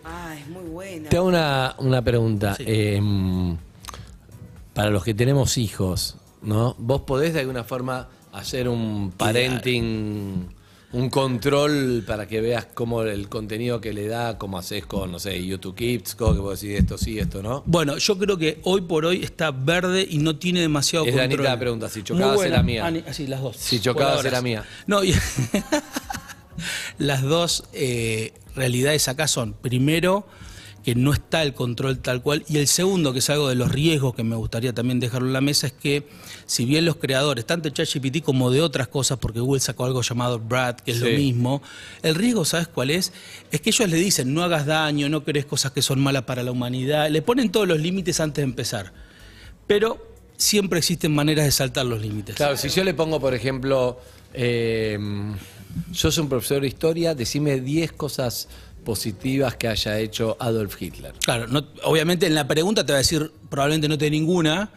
Ah, 0.03 0.35
es 0.39 0.47
muy 0.47 0.65
buena. 0.65 1.09
Te 1.09 1.17
hago 1.17 1.27
una, 1.27 1.75
una 1.77 2.01
pregunta. 2.01 2.55
Sí. 2.55 2.63
Eh, 2.67 3.01
para 4.73 4.89
los 4.89 5.03
que 5.03 5.13
tenemos 5.13 5.57
hijos, 5.57 6.17
¿no? 6.41 6.75
¿Vos 6.77 7.01
podés 7.01 7.33
de 7.33 7.39
alguna 7.39 7.63
forma 7.63 8.09
hacer 8.33 8.67
un 8.67 9.11
parenting, 9.15 10.47
un 10.95 11.09
control 11.09 12.03
para 12.07 12.25
que 12.25 12.39
veas 12.39 12.65
cómo 12.73 13.01
el 13.03 13.27
contenido 13.27 13.81
que 13.81 13.91
le 13.91 14.07
da, 14.07 14.37
cómo 14.37 14.57
haces 14.57 14.85
con, 14.85 15.11
no 15.11 15.19
sé, 15.19 15.45
YouTube 15.45 15.75
Kids, 15.75 16.15
cómo 16.15 16.33
que 16.33 16.39
vos 16.39 16.61
decís 16.61 16.79
esto 16.79 16.97
sí, 16.97 17.19
esto 17.19 17.43
no? 17.43 17.63
Bueno, 17.65 17.97
yo 17.97 18.17
creo 18.17 18.37
que 18.37 18.59
hoy 18.63 18.79
por 18.81 19.05
hoy 19.05 19.21
está 19.21 19.51
verde 19.51 20.07
y 20.09 20.19
no 20.19 20.37
tiene 20.37 20.61
demasiado 20.61 21.03
Es 21.05 21.11
control. 21.11 21.31
Anita 21.33 21.43
la 21.43 21.59
pregunta, 21.59 21.89
si 21.89 22.01
chocabas 22.01 22.41
era 22.45 22.63
mía. 22.63 22.85
Ani- 22.87 23.03
así, 23.05 23.27
las 23.27 23.41
dos. 23.41 23.57
Si 23.57 23.81
chocabas 23.81 24.23
era 24.23 24.41
mía. 24.41 24.63
No, 24.87 25.03
y- 25.03 25.13
las 26.97 27.21
dos 27.23 27.65
eh, 27.73 28.33
realidades 28.55 29.09
acá 29.09 29.27
son, 29.27 29.53
primero, 29.53 30.25
que 30.85 30.93
no 30.93 31.13
está 31.13 31.41
el 31.41 31.55
control 31.55 31.97
tal 31.97 32.21
cual, 32.21 32.45
y 32.47 32.57
el 32.57 32.67
segundo, 32.67 33.11
que 33.11 33.17
es 33.17 33.29
algo 33.31 33.49
de 33.49 33.55
los 33.55 33.71
riesgos 33.71 34.13
que 34.13 34.23
me 34.23 34.35
gustaría 34.35 34.71
también 34.71 34.99
dejarlo 34.99 35.25
en 35.25 35.33
la 35.33 35.41
mesa, 35.41 35.65
es 35.65 35.73
que 35.73 36.07
si 36.45 36.63
bien 36.63 36.85
los 36.85 36.97
creadores, 36.97 37.43
tanto 37.43 37.69
de 37.69 37.73
ChatGPT 37.73 38.21
como 38.21 38.51
de 38.51 38.61
otras 38.61 38.87
cosas, 38.87 39.17
porque 39.17 39.39
Google 39.39 39.61
sacó 39.61 39.85
algo 39.85 40.03
llamado 40.03 40.37
Brad, 40.37 40.75
que 40.75 40.91
es 40.91 40.99
lo 40.99 41.07
mismo, 41.07 41.63
el 42.03 42.13
riesgo, 42.13 42.45
¿sabes 42.45 42.67
cuál 42.67 42.91
es? 42.91 43.13
Es 43.49 43.61
que 43.61 43.71
ellos 43.71 43.89
le 43.89 43.97
dicen, 43.97 44.31
no 44.35 44.43
hagas 44.43 44.67
daño, 44.67 45.09
no 45.09 45.23
crees 45.23 45.47
cosas 45.47 45.71
que 45.71 45.81
son 45.81 45.99
malas 46.01 46.21
para 46.25 46.43
la 46.43 46.51
humanidad, 46.51 47.09
le 47.09 47.23
ponen 47.23 47.51
todos 47.51 47.67
los 47.67 47.79
límites 47.79 48.19
antes 48.19 48.43
de 48.43 48.47
empezar. 48.47 48.93
Pero 49.65 50.07
siempre 50.37 50.77
existen 50.77 51.15
maneras 51.15 51.45
de 51.45 51.51
saltar 51.51 51.87
los 51.87 51.99
límites. 51.99 52.35
Claro, 52.35 52.57
si 52.57 52.69
yo 52.69 52.83
le 52.83 52.93
pongo, 52.93 53.19
por 53.19 53.33
ejemplo, 53.33 53.99
eh, 54.35 54.99
sos 55.91 56.15
un 56.19 56.29
profesor 56.29 56.61
de 56.61 56.67
historia, 56.67 57.15
decime 57.15 57.59
10 57.59 57.91
cosas 57.93 58.49
positivas 58.85 59.57
que 59.57 59.67
haya 59.67 59.99
hecho 59.99 60.37
Adolf 60.39 60.81
Hitler. 60.81 61.13
Claro, 61.25 61.47
no- 61.47 61.67
obviamente 61.83 62.25
en 62.27 62.35
la 62.35 62.47
pregunta 62.47 62.85
te 62.85 62.93
va 62.93 62.99
a 62.99 63.01
decir 63.01 63.31
probablemente 63.49 63.87
no 63.89 63.97
te 63.97 64.09
ninguna, 64.09 64.69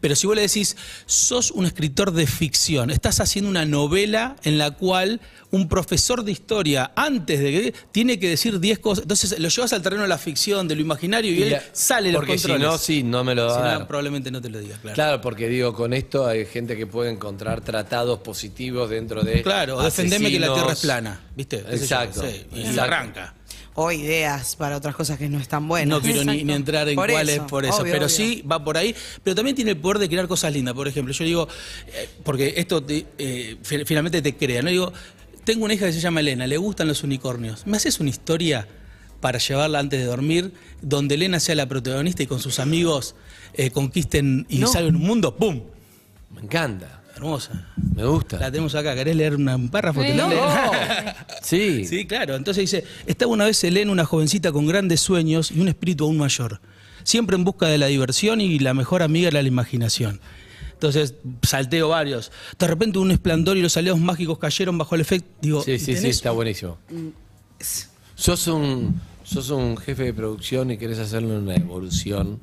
pero 0.00 0.16
si 0.16 0.26
vos 0.26 0.34
le 0.36 0.42
decís, 0.42 0.76
sos 1.06 1.50
un 1.50 1.66
escritor 1.66 2.12
de 2.12 2.26
ficción, 2.26 2.90
estás 2.90 3.20
haciendo 3.20 3.48
una 3.48 3.64
novela 3.64 4.36
en 4.42 4.58
la 4.58 4.72
cual 4.72 5.20
un 5.50 5.68
profesor 5.68 6.24
de 6.24 6.32
historia, 6.32 6.90
antes 6.96 7.38
de 7.40 7.50
que, 7.52 7.74
tiene 7.92 8.18
que 8.18 8.28
decir 8.28 8.58
10 8.60 8.80
cosas, 8.80 9.02
entonces 9.02 9.38
lo 9.38 9.48
llevas 9.48 9.72
al 9.72 9.82
terreno 9.82 10.02
de 10.02 10.08
la 10.08 10.18
ficción, 10.18 10.66
de 10.68 10.74
lo 10.74 10.80
imaginario 10.82 11.32
y, 11.32 11.38
Y 11.38 11.42
él 11.44 11.50
la- 11.52 11.62
sale 11.72 12.10
los 12.12 12.20
Porque 12.20 12.38
si 12.38 12.52
no, 12.54 12.76
sí, 12.76 13.02
no 13.02 13.22
me 13.24 13.34
lo 13.34 13.46
va 13.46 13.54
Si 13.54 13.68
a 13.74 13.78
no, 13.78 13.86
probablemente 13.86 14.30
no 14.30 14.40
te 14.42 14.48
lo 14.50 14.58
diga, 14.58 14.76
claro. 14.82 14.94
Claro, 14.94 15.20
porque 15.20 15.48
digo, 15.48 15.72
con 15.74 15.92
esto 15.92 16.26
hay 16.26 16.44
gente 16.44 16.76
que 16.76 16.86
puede 16.86 17.10
encontrar 17.10 17.60
tratados 17.60 18.18
positivos 18.18 18.90
dentro 18.90 19.22
de. 19.22 19.42
Claro, 19.42 19.76
o 19.76 19.82
defendeme 19.82 20.30
que 20.30 20.40
la. 20.40 20.52
Tierra 20.52 20.72
es 20.72 20.80
plana, 20.80 21.20
¿viste? 21.36 21.62
Yo, 21.66 21.72
Exacto. 21.76 22.22
sí, 22.22 22.46
y 22.54 22.60
exacto. 22.60 22.82
arranca. 22.82 23.34
O 23.76 23.90
ideas 23.90 24.54
para 24.56 24.76
otras 24.76 24.94
cosas 24.94 25.18
que 25.18 25.28
no 25.28 25.38
están 25.38 25.66
buenas. 25.66 25.88
No 25.88 26.00
quiero 26.00 26.22
ni, 26.24 26.40
entrar 26.52 26.88
en 26.88 26.94
cuáles 26.94 27.40
por 27.40 27.64
eso, 27.64 27.74
obvio, 27.82 27.92
pero 27.92 28.06
obvio. 28.06 28.08
sí 28.16 28.42
va 28.50 28.62
por 28.62 28.76
ahí. 28.76 28.94
Pero 29.24 29.34
también 29.34 29.56
tiene 29.56 29.72
el 29.72 29.76
poder 29.78 29.98
de 29.98 30.08
crear 30.08 30.28
cosas 30.28 30.52
lindas. 30.52 30.74
Por 30.74 30.86
ejemplo, 30.86 31.12
yo 31.12 31.24
digo, 31.24 31.48
eh, 31.88 32.08
porque 32.22 32.54
esto 32.56 32.82
te- 32.82 33.04
eh, 33.18 33.56
fi- 33.62 33.84
finalmente 33.84 34.22
te 34.22 34.36
crea, 34.36 34.62
¿no? 34.62 34.70
Digo, 34.70 34.92
tengo 35.44 35.64
una 35.64 35.74
hija 35.74 35.86
que 35.86 35.92
se 35.92 36.00
llama 36.00 36.20
Elena, 36.20 36.46
le 36.46 36.56
gustan 36.56 36.86
los 36.86 37.02
unicornios. 37.02 37.66
¿Me 37.66 37.76
haces 37.76 37.98
una 37.98 38.10
historia 38.10 38.68
para 39.20 39.38
llevarla 39.38 39.80
antes 39.80 39.98
de 39.98 40.06
dormir, 40.06 40.52
donde 40.80 41.16
Elena 41.16 41.40
sea 41.40 41.54
la 41.56 41.66
protagonista 41.68 42.22
y 42.22 42.26
con 42.26 42.40
sus 42.40 42.60
amigos 42.60 43.16
eh, 43.54 43.70
conquisten 43.70 44.46
y 44.48 44.58
No. 44.58 44.68
salgan 44.68 44.94
un 44.96 45.02
mundo? 45.02 45.34
¡Pum! 45.36 45.60
Me 46.32 46.42
encanta. 46.42 47.02
Hermosa. 47.16 47.66
Me 47.94 48.04
gusta. 48.04 48.38
La 48.38 48.50
tenemos 48.50 48.74
acá. 48.74 48.94
¿Querés 48.94 49.14
leer 49.16 49.36
un 49.36 49.68
párrafo? 49.68 50.00
Te 50.00 50.14
No. 50.14 50.28
Sí. 51.42 51.84
Sí, 51.84 52.06
claro. 52.06 52.36
Entonces 52.36 52.62
dice, 52.62 52.84
estaba 53.06 53.30
una 53.30 53.44
vez 53.44 53.62
Elena, 53.64 53.92
una 53.92 54.04
jovencita 54.04 54.50
con 54.50 54.66
grandes 54.66 55.00
sueños 55.00 55.50
y 55.50 55.60
un 55.60 55.68
espíritu 55.68 56.04
aún 56.04 56.16
mayor, 56.16 56.60
siempre 57.02 57.36
en 57.36 57.44
busca 57.44 57.66
de 57.66 57.76
la 57.78 57.86
diversión 57.86 58.40
y 58.40 58.58
la 58.58 58.72
mejor 58.74 59.02
amiga 59.02 59.28
era 59.28 59.42
la 59.42 59.48
imaginación. 59.48 60.20
Entonces, 60.72 61.14
salteo 61.42 61.90
varios. 61.90 62.32
De 62.58 62.66
repente 62.66 62.98
un 62.98 63.10
esplendor 63.10 63.56
y 63.56 63.62
los 63.62 63.76
aliados 63.76 64.00
mágicos 64.00 64.38
cayeron 64.38 64.76
bajo 64.78 64.94
el 64.94 65.02
efecto. 65.02 65.28
Digo, 65.40 65.62
Sí, 65.62 65.78
sí, 65.78 65.96
sí, 65.96 66.08
está 66.08 66.30
buenísimo. 66.30 66.78
Sos 68.14 68.46
un, 68.48 69.00
sos 69.22 69.50
un 69.50 69.76
jefe 69.76 70.04
de 70.04 70.14
producción 70.14 70.70
y 70.70 70.76
querés 70.78 70.98
hacerle 70.98 71.36
una 71.36 71.54
evolución. 71.56 72.40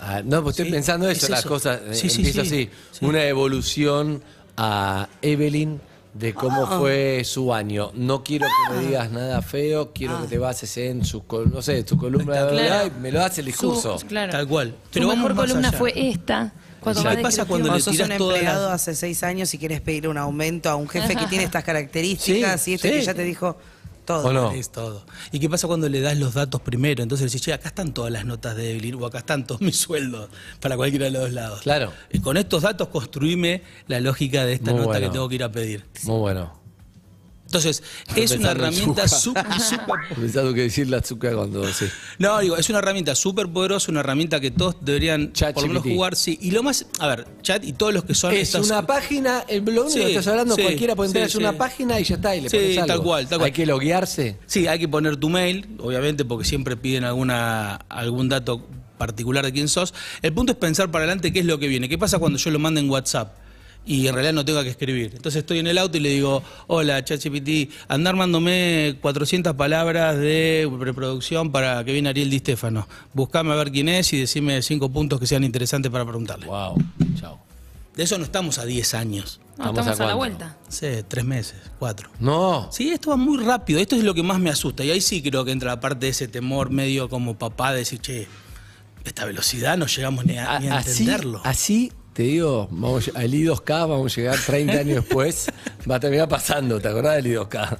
Ah, 0.00 0.22
no, 0.24 0.42
pues 0.42 0.54
estoy 0.54 0.66
Sí, 0.66 0.72
pensando 0.72 1.08
eso, 1.10 1.26
es 1.26 1.30
las 1.30 1.40
eso. 1.40 1.48
cosas. 1.48 1.80
eh, 1.86 1.94
Sí, 1.94 2.08
sí, 2.08 2.18
empiezo 2.18 2.42
sí, 2.44 2.46
así. 2.46 2.70
sí. 2.98 3.04
Una 3.04 3.24
evolución 3.24 4.22
a 4.56 5.08
Evelyn 5.22 5.80
de 6.14 6.34
cómo 6.34 6.64
Ah. 6.66 6.78
fue 6.78 7.22
su 7.24 7.52
año. 7.54 7.90
No 7.94 8.22
quiero 8.24 8.46
que 8.68 8.74
me 8.76 8.86
digas 8.86 9.10
nada 9.10 9.42
feo, 9.42 9.92
quiero 9.92 10.16
Ah. 10.16 10.22
que 10.22 10.28
te 10.28 10.38
bases 10.38 10.76
en 10.78 11.04
su, 11.04 11.22
no 11.52 11.62
sé, 11.62 11.82
tu 11.84 11.96
columna 11.96 12.44
de 12.46 12.52
Claro. 12.62 12.90
Me 13.00 13.12
lo 13.12 13.22
hace 13.24 13.40
el 13.40 13.46
discurso. 13.48 13.98
Su- 13.98 14.06
claro. 14.06 14.32
Tal 14.32 14.46
cual. 14.48 14.74
Pero 14.92 15.08
vamos 15.08 15.22
mejor 15.30 15.36
columna 15.46 15.68
allá. 15.68 15.78
fue 15.78 15.92
esta. 15.96 16.52
Cuando 16.80 17.02
¿Sabes 17.02 17.16
más 17.22 17.34
qué 17.34 17.38
pasa 17.38 17.48
cuando 17.48 17.70
O 17.72 17.74
le 17.74 17.80
sos 17.80 17.98
un 17.98 18.12
empleado 18.12 18.66
las- 18.70 18.82
hace 18.82 18.94
seis 18.94 19.22
años 19.24 19.52
y 19.52 19.58
quieres 19.58 19.80
pedir 19.80 20.06
un 20.08 20.16
aumento 20.16 20.70
a 20.70 20.76
un 20.76 20.88
jefe 20.88 21.16
que 21.16 21.26
tiene 21.26 21.42
estas 21.44 21.64
características 21.64 22.62
Sí, 22.62 22.70
y 22.70 22.74
este 22.74 22.88
sí. 22.88 22.94
que 23.00 23.02
ya 23.04 23.14
te 23.14 23.24
dijo 23.24 23.56
todo. 24.08 24.26
¿O 24.26 24.32
no? 24.32 24.52
Es 24.52 24.70
todo. 24.72 25.04
¿Y 25.32 25.38
qué 25.38 25.50
pasa 25.50 25.66
cuando 25.66 25.86
le 25.88 26.00
das 26.00 26.16
los 26.18 26.32
datos 26.32 26.62
primero? 26.62 27.02
Entonces 27.02 27.30
decís, 27.30 27.44
che, 27.44 27.52
acá 27.52 27.68
están 27.68 27.92
todas 27.92 28.10
las 28.10 28.24
notas 28.24 28.56
de 28.56 28.70
Evelyn 28.70 28.94
o 28.94 29.04
acá 29.04 29.18
están 29.18 29.46
todos 29.46 29.60
mis 29.68 29.76
sueldos 29.76 30.30
para 30.60 30.76
cualquiera 30.76 31.04
de 31.04 31.10
los 31.10 31.22
dos 31.24 31.32
lados. 31.32 31.60
Claro. 31.60 31.92
Y 32.10 32.20
con 32.20 32.38
estos 32.38 32.62
datos 32.62 32.88
construime 32.88 33.62
la 33.86 34.00
lógica 34.00 34.46
de 34.46 34.54
esta 34.54 34.70
Muy 34.70 34.80
nota 34.80 34.92
bueno. 34.92 35.06
que 35.06 35.12
tengo 35.12 35.28
que 35.28 35.34
ir 35.34 35.44
a 35.44 35.52
pedir. 35.52 35.84
Muy 36.04 36.18
bueno. 36.20 36.57
Entonces, 37.48 37.82
es 38.14 38.30
una 38.32 38.50
en 38.52 38.56
herramienta 38.58 39.08
súper, 39.08 39.46
Pensando 40.20 40.52
que 40.52 40.60
decir 40.60 40.86
la 40.90 40.98
azúcar 40.98 41.34
cuando 41.34 41.66
sí. 41.72 41.86
No, 42.18 42.38
digo, 42.40 42.58
es 42.58 42.68
una 42.68 42.80
herramienta 42.80 43.14
súper 43.14 43.48
poderosa, 43.48 43.90
una 43.90 44.00
herramienta 44.00 44.38
que 44.38 44.50
todos 44.50 44.76
deberían 44.82 45.32
Chat 45.32 45.54
por 45.54 45.62
lo 45.62 45.68
menos 45.68 45.82
jugar, 45.82 46.14
sí. 46.14 46.38
Y 46.42 46.50
lo 46.50 46.62
más, 46.62 46.84
a 46.98 47.06
ver, 47.06 47.26
chat 47.40 47.64
y 47.64 47.72
todos 47.72 47.94
los 47.94 48.04
que 48.04 48.12
son 48.14 48.34
Es 48.34 48.48
estas- 48.54 48.66
una 48.66 48.86
página, 48.86 49.44
el 49.48 49.62
blog 49.62 49.86
único 49.86 49.98
Sí, 49.98 50.04
que 50.04 50.10
estás 50.10 50.26
hablando, 50.26 50.56
sí, 50.56 50.62
cualquiera 50.62 50.94
puede 50.94 51.08
entrar, 51.08 51.26
es 51.26 51.34
una 51.36 51.52
página 51.54 51.98
y 51.98 52.04
ya 52.04 52.16
está, 52.16 52.36
y 52.36 52.42
le 52.42 52.50
Sí, 52.50 52.56
pones 52.56 52.76
algo. 52.76 52.86
tal 52.86 53.02
cual, 53.02 53.28
tal 53.28 53.38
cual. 53.38 53.46
Hay 53.46 53.52
que 53.52 53.64
loguearse. 53.64 54.36
Sí, 54.44 54.66
hay 54.66 54.78
que 54.78 54.88
poner 54.88 55.16
tu 55.16 55.30
mail, 55.30 55.68
obviamente, 55.80 56.26
porque 56.26 56.44
siempre 56.46 56.76
piden 56.76 57.04
alguna, 57.04 57.76
algún 57.88 58.28
dato 58.28 58.66
particular 58.98 59.44
de 59.46 59.52
quién 59.54 59.68
sos. 59.68 59.94
El 60.20 60.34
punto 60.34 60.52
es 60.52 60.58
pensar 60.58 60.90
para 60.90 61.04
adelante 61.06 61.32
qué 61.32 61.38
es 61.40 61.46
lo 61.46 61.58
que 61.58 61.68
viene. 61.68 61.88
¿Qué 61.88 61.96
pasa 61.96 62.18
cuando 62.18 62.38
yo 62.38 62.50
lo 62.50 62.58
mando 62.58 62.78
en 62.80 62.90
WhatsApp? 62.90 63.34
Y 63.88 64.06
en 64.06 64.12
realidad 64.12 64.34
no 64.34 64.44
tengo 64.44 64.62
que 64.62 64.68
escribir. 64.68 65.12
Entonces 65.16 65.40
estoy 65.40 65.60
en 65.60 65.66
el 65.66 65.78
auto 65.78 65.96
y 65.96 66.00
le 66.00 66.10
digo, 66.10 66.42
hola, 66.66 67.02
ChatGPT, 67.02 67.72
andar 67.88 68.16
mándome 68.16 68.98
400 69.00 69.54
palabras 69.54 70.18
de 70.18 70.70
reproducción 70.78 71.50
para 71.50 71.82
que 71.84 71.92
viene 71.94 72.10
Ariel 72.10 72.28
Di 72.28 72.38
Stefano. 72.40 72.86
Buscame 73.14 73.52
a 73.52 73.56
ver 73.56 73.72
quién 73.72 73.88
es 73.88 74.12
y 74.12 74.18
decime 74.20 74.60
cinco 74.60 74.90
puntos 74.90 75.18
que 75.18 75.26
sean 75.26 75.42
interesantes 75.42 75.90
para 75.90 76.04
preguntarle. 76.04 76.44
Wow, 76.46 76.76
chao. 77.18 77.38
De 77.96 78.04
eso 78.04 78.18
no 78.18 78.24
estamos 78.24 78.58
a 78.58 78.66
10 78.66 78.94
años. 78.94 79.40
No, 79.56 79.70
Estamos 79.70 79.78
estamos 79.80 80.00
a 80.00 80.04
a, 80.04 80.06
la 80.06 80.14
vuelta. 80.14 80.56
Hace 80.68 81.02
tres 81.02 81.24
meses, 81.24 81.56
cuatro. 81.78 82.10
No. 82.20 82.68
Sí, 82.70 82.90
esto 82.90 83.10
va 83.10 83.16
muy 83.16 83.42
rápido. 83.42 83.80
Esto 83.80 83.96
es 83.96 84.04
lo 84.04 84.12
que 84.14 84.22
más 84.22 84.38
me 84.38 84.50
asusta. 84.50 84.84
Y 84.84 84.90
ahí 84.90 85.00
sí 85.00 85.20
creo 85.22 85.44
que 85.44 85.50
entra 85.50 85.70
la 85.70 85.80
parte 85.80 86.06
de 86.06 86.10
ese 86.10 86.28
temor 86.28 86.70
medio 86.70 87.08
como 87.08 87.36
papá 87.38 87.72
de 87.72 87.78
decir, 87.78 88.00
che, 88.00 88.28
esta 89.04 89.24
velocidad 89.24 89.76
no 89.78 89.86
llegamos 89.86 90.26
ni 90.26 90.36
a, 90.38 90.56
A- 90.56 90.60
ni 90.60 90.68
a 90.68 90.76
así, 90.76 90.90
entenderlo. 90.90 91.40
así 91.42 91.92
te 92.18 92.24
digo, 92.24 92.66
vamos, 92.72 93.12
al 93.14 93.30
I2K 93.30 93.88
vamos 93.88 94.12
a 94.12 94.16
llegar 94.16 94.36
30 94.44 94.72
años 94.72 95.04
después, 95.04 95.46
va 95.88 95.94
a 95.94 96.00
terminar 96.00 96.28
pasando, 96.28 96.80
¿te 96.80 96.88
acordás 96.88 97.22
del 97.22 97.26
I2K? 97.26 97.78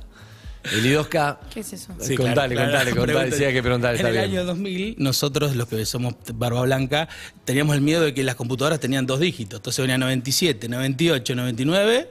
El 0.74 0.84
I2K, 0.84 1.38
¿Qué 1.52 1.58
es 1.58 1.72
eso? 1.72 1.92
Sí, 1.98 2.14
contale, 2.14 2.54
contale, 2.54 2.94
contale, 2.94 3.30
decía 3.30 3.52
que 3.52 3.64
preguntar, 3.64 3.94
En 3.94 3.96
está 3.96 4.10
el 4.10 4.14
bien. 4.14 4.24
año 4.26 4.44
2000, 4.44 4.94
nosotros, 4.98 5.56
los 5.56 5.66
que 5.66 5.84
somos 5.84 6.14
barba 6.34 6.62
blanca, 6.62 7.08
teníamos 7.44 7.74
el 7.74 7.80
miedo 7.80 8.02
de 8.02 8.14
que 8.14 8.22
las 8.22 8.36
computadoras 8.36 8.78
tenían 8.78 9.06
dos 9.06 9.18
dígitos. 9.18 9.58
Entonces 9.58 9.82
venía 9.82 9.98
97, 9.98 10.68
98, 10.68 11.34
99 11.34 12.08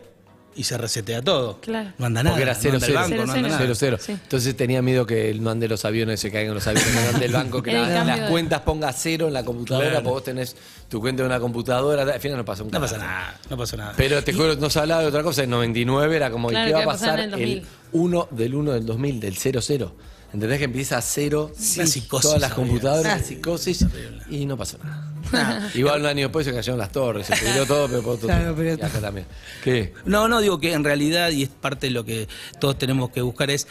y 0.57 0.63
se 0.63 0.77
resetea 0.77 1.21
todo. 1.21 1.59
Claro. 1.61 1.93
No 1.97 2.07
anda 2.07 2.23
nada. 2.23 2.35
porque 2.35 2.43
era 2.43 2.53
no 2.53 2.59
0 2.59 2.73
anda 2.75 2.85
el 2.87 2.91
0 2.93 2.99
banco, 3.01 3.15
no 3.15 3.21
anda 3.21 3.33
Cero, 3.35 3.47
nada. 3.47 3.57
cero, 3.61 3.75
cero. 3.77 3.97
Sí. 4.01 4.11
Entonces 4.13 4.57
tenía 4.57 4.81
miedo 4.81 5.05
que 5.05 5.33
no 5.35 5.49
ande 5.51 5.67
los 5.67 5.85
aviones, 5.85 6.19
se 6.19 6.31
caigan 6.31 6.53
los 6.55 6.65
aviones, 6.67 6.89
que 6.91 6.99
no 7.01 7.09
ande 7.09 7.25
el 7.25 7.31
banco, 7.31 7.61
que 7.63 7.71
El 7.71 7.81
la- 7.83 8.03
las 8.03 8.21
de- 8.21 8.27
cuentas 8.27 8.61
ponga 8.61 8.91
cero 8.93 9.27
en 9.27 9.33
la 9.33 9.43
computadora, 9.45 9.87
Claro. 9.89 10.03
porque 10.03 10.13
vos 10.13 10.23
tenés 10.23 10.55
tu 10.89 10.99
cuenta 10.99 11.23
de 11.23 11.27
una 11.27 11.39
computadora, 11.39 12.01
al 12.03 12.19
final 12.19 12.37
no 12.37 12.45
pasó 12.45 12.63
un 12.63 12.71
No 12.71 12.79
pasa 12.81 12.97
nada, 12.97 13.39
no 13.49 13.57
pasa 13.57 13.77
nada. 13.77 13.93
Pero 13.95 14.23
te 14.23 14.33
juro, 14.33 14.55
no 14.55 14.69
se 14.69 14.79
hablaba 14.79 15.01
de 15.01 15.07
otra 15.07 15.23
cosa. 15.23 15.43
En 15.43 15.49
99 15.51 16.15
era 16.15 16.31
como, 16.31 16.49
¿y 16.49 16.53
Claro, 16.53 16.67
qué 16.67 16.73
va 16.73 16.79
a 16.79 16.81
¿qué 16.81 16.85
va 16.87 16.91
a 16.91 16.95
pasar 16.95 17.09
pasar 17.09 17.19
en 17.19 17.25
el 17.25 17.31
2000? 17.31 17.65
1 17.91 18.27
del 18.31 18.55
1 18.55 18.71
del 18.73 18.85
2000, 18.85 19.19
del 19.19 19.37
00? 19.37 19.93
¿Entendés 20.37 20.59
que 20.59 20.65
empieza 20.65 20.99
a 20.99 21.01
cero 21.01 21.51
Una 21.75 21.87
psicosis 21.87 22.21
todas 22.29 22.39
las 22.41 22.53
computadoras, 22.53 23.15
Una 23.15 23.23
psicosis, 23.23 23.85
y 24.29 24.45
no 24.45 24.55
pasó 24.55 24.77
nada. 24.83 25.71
Igual 25.73 26.01
un 26.01 26.05
año 26.05 26.27
después 26.27 26.45
se 26.45 26.53
cayeron 26.53 26.77
las 26.77 26.91
torres, 26.91 27.25
se 27.25 27.35
pudrió 27.35 27.65
todo, 27.65 27.87
pero 27.87 28.03
por 28.03 28.13
otro 28.17 28.27
Claro, 28.27 28.53
pero- 28.55 28.69
y 28.69 28.73
acá 28.73 29.01
también. 29.01 29.25
¿Qué? 29.63 29.93
No, 30.05 30.27
no, 30.27 30.39
digo 30.39 30.59
que 30.59 30.73
en 30.73 30.83
realidad, 30.83 31.31
y 31.31 31.41
es 31.41 31.49
parte 31.49 31.87
de 31.87 31.91
lo 31.91 32.05
que 32.05 32.27
todos 32.59 32.77
tenemos 32.77 33.09
que 33.09 33.21
buscar, 33.21 33.49
es. 33.49 33.67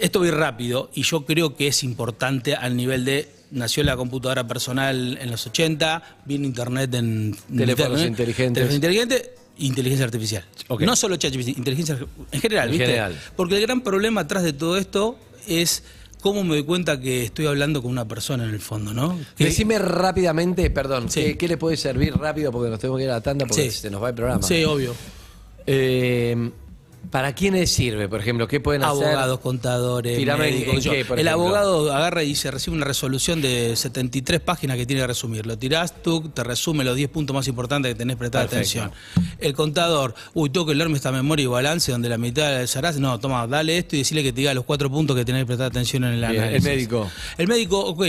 Esto 0.00 0.24
ir 0.24 0.32
rápido, 0.34 0.90
y 0.94 1.02
yo 1.02 1.26
creo 1.26 1.54
que 1.56 1.66
es 1.66 1.84
importante 1.84 2.54
al 2.54 2.74
nivel 2.74 3.04
de. 3.04 3.28
Nació 3.50 3.84
la 3.84 3.94
computadora 3.96 4.46
personal 4.48 5.18
en 5.20 5.30
los 5.30 5.46
80, 5.46 6.20
vino 6.24 6.46
Internet 6.46 6.94
en. 6.94 7.36
Teléfonos 7.54 8.00
Internet, 8.00 8.08
inteligentes. 8.08 8.54
Teléfono 8.54 8.74
inteligente. 8.74 9.34
Inteligencia 9.58 10.04
artificial. 10.06 10.44
No 10.80 10.96
solo 10.96 11.16
ChatGPT, 11.16 11.48
inteligencia 11.48 11.98
en 12.32 12.40
general, 12.40 12.66
En 12.68 12.70
¿viste? 12.72 12.86
general. 12.86 13.18
Porque 13.36 13.56
el 13.56 13.60
gran 13.60 13.82
problema 13.82 14.22
atrás 14.22 14.42
de 14.42 14.52
todo 14.54 14.78
esto 14.78 15.18
es 15.48 15.82
cómo 16.20 16.42
me 16.44 16.50
doy 16.56 16.64
cuenta 16.64 17.00
que 17.00 17.24
estoy 17.24 17.46
hablando 17.46 17.80
con 17.82 17.90
una 17.90 18.06
persona 18.08 18.44
en 18.44 18.50
el 18.50 18.60
fondo, 18.60 18.92
¿no? 18.92 19.18
Que- 19.36 19.44
Decime 19.46 19.78
rápidamente, 19.78 20.68
perdón, 20.70 21.08
Sí. 21.10 21.20
¿qué, 21.22 21.38
qué 21.38 21.48
le 21.48 21.56
puede 21.56 21.76
servir 21.76 22.14
rápido? 22.16 22.50
Porque 22.52 22.70
nos 22.70 22.78
tenemos 22.80 22.98
que 22.98 23.04
ir 23.04 23.10
a 23.10 23.14
la 23.14 23.20
tanda 23.20 23.46
porque 23.46 23.70
Sí. 23.70 23.78
se 23.80 23.90
nos 23.90 24.02
va 24.02 24.08
el 24.08 24.14
programa. 24.14 24.42
Sí, 24.42 24.64
obvio. 24.64 24.94
Eh, 25.66 26.50
¿Para 27.10 27.32
quiénes 27.34 27.70
sirve, 27.72 28.06
por 28.06 28.20
ejemplo? 28.20 28.46
¿Qué 28.46 28.60
pueden 28.60 28.82
hacer? 28.82 29.06
Abogados, 29.06 29.40
contadores, 29.40 30.18
médicos, 30.18 30.84
qué, 30.84 31.06
por 31.06 31.18
El 31.18 31.26
ejemplo. 31.26 31.30
abogado 31.46 31.92
agarra 31.92 32.22
y 32.22 32.34
se 32.34 32.50
recibe 32.50 32.76
una 32.76 32.84
resolución 32.84 33.40
de 33.40 33.76
73 33.76 34.40
páginas 34.40 34.76
que 34.76 34.84
tiene 34.84 35.00
que 35.02 35.06
resumir. 35.06 35.46
Lo 35.46 35.56
tirás, 35.56 36.02
tú 36.02 36.28
te 36.28 36.44
resume 36.44 36.84
los 36.84 36.96
10 36.96 37.08
puntos 37.08 37.34
más 37.34 37.48
importantes 37.48 37.92
que 37.92 37.98
tenés 37.98 38.16
que 38.16 38.18
prestar 38.18 38.48
Perfecto. 38.48 38.82
atención. 38.82 39.34
El 39.38 39.54
contador, 39.54 40.14
uy, 40.34 40.50
tengo 40.50 40.66
que 40.66 40.74
leerme 40.74 40.96
esta 40.96 41.10
memoria 41.10 41.44
y 41.44 41.46
balance 41.46 41.90
donde 41.92 42.10
la 42.10 42.18
mitad 42.18 42.66
serás. 42.66 42.98
No, 42.98 43.18
toma, 43.18 43.46
dale 43.46 43.78
esto 43.78 43.96
y 43.96 44.00
decirle 44.00 44.22
que 44.22 44.32
te 44.32 44.40
diga 44.40 44.52
los 44.52 44.64
cuatro 44.64 44.90
puntos 44.90 45.16
que 45.16 45.24
tenés 45.24 45.42
que 45.42 45.46
prestar 45.46 45.68
atención 45.68 46.04
en 46.04 46.12
el 46.14 46.30
Bien, 46.30 46.42
análisis. 46.42 46.66
el 46.66 46.76
médico. 46.76 47.10
El 47.38 47.48
médico, 47.48 47.80
ok. 47.86 48.04